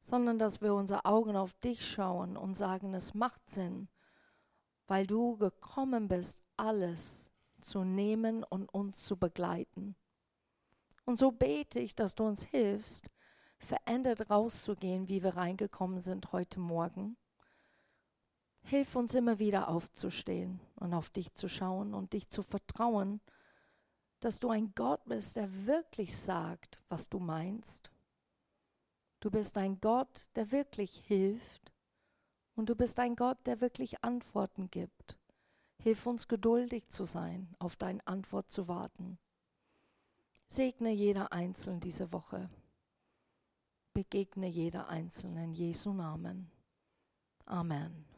sondern 0.00 0.38
dass 0.38 0.60
wir 0.62 0.74
unsere 0.74 1.04
Augen 1.04 1.36
auf 1.36 1.52
dich 1.60 1.86
schauen 1.86 2.36
und 2.36 2.56
sagen, 2.56 2.94
es 2.94 3.14
macht 3.14 3.48
Sinn 3.50 3.88
weil 4.92 5.06
du 5.06 5.38
gekommen 5.38 6.06
bist, 6.06 6.38
alles 6.58 7.30
zu 7.62 7.82
nehmen 7.82 8.44
und 8.44 8.68
uns 8.74 9.06
zu 9.06 9.16
begleiten. 9.16 9.96
Und 11.06 11.18
so 11.18 11.32
bete 11.32 11.80
ich, 11.80 11.94
dass 11.94 12.14
du 12.14 12.24
uns 12.24 12.44
hilfst, 12.44 13.08
verändert 13.56 14.28
rauszugehen, 14.28 15.08
wie 15.08 15.22
wir 15.22 15.34
reingekommen 15.34 16.02
sind 16.02 16.32
heute 16.32 16.60
Morgen. 16.60 17.16
Hilf 18.64 18.94
uns 18.94 19.14
immer 19.14 19.38
wieder 19.38 19.68
aufzustehen 19.68 20.60
und 20.74 20.92
auf 20.92 21.08
dich 21.08 21.32
zu 21.32 21.48
schauen 21.48 21.94
und 21.94 22.12
dich 22.12 22.28
zu 22.28 22.42
vertrauen, 22.42 23.22
dass 24.20 24.40
du 24.40 24.50
ein 24.50 24.74
Gott 24.74 25.06
bist, 25.06 25.36
der 25.36 25.64
wirklich 25.64 26.14
sagt, 26.14 26.82
was 26.90 27.08
du 27.08 27.18
meinst. 27.18 27.90
Du 29.20 29.30
bist 29.30 29.56
ein 29.56 29.80
Gott, 29.80 30.28
der 30.34 30.52
wirklich 30.52 31.02
hilft 31.06 31.71
und 32.54 32.68
du 32.68 32.74
bist 32.74 32.98
ein 32.98 33.16
Gott, 33.16 33.38
der 33.46 33.60
wirklich 33.60 34.04
Antworten 34.04 34.70
gibt. 34.70 35.18
Hilf 35.78 36.06
uns 36.06 36.28
geduldig 36.28 36.88
zu 36.88 37.04
sein, 37.04 37.54
auf 37.58 37.76
deine 37.76 38.06
Antwort 38.06 38.50
zu 38.50 38.68
warten. 38.68 39.18
Segne 40.48 40.90
jeder 40.90 41.32
Einzelne 41.32 41.80
diese 41.80 42.12
Woche. 42.12 42.50
Begegne 43.94 44.46
jeder 44.46 44.88
Einzelne 44.88 45.44
in 45.44 45.54
Jesu 45.54 45.92
Namen. 45.92 46.50
Amen. 47.46 48.11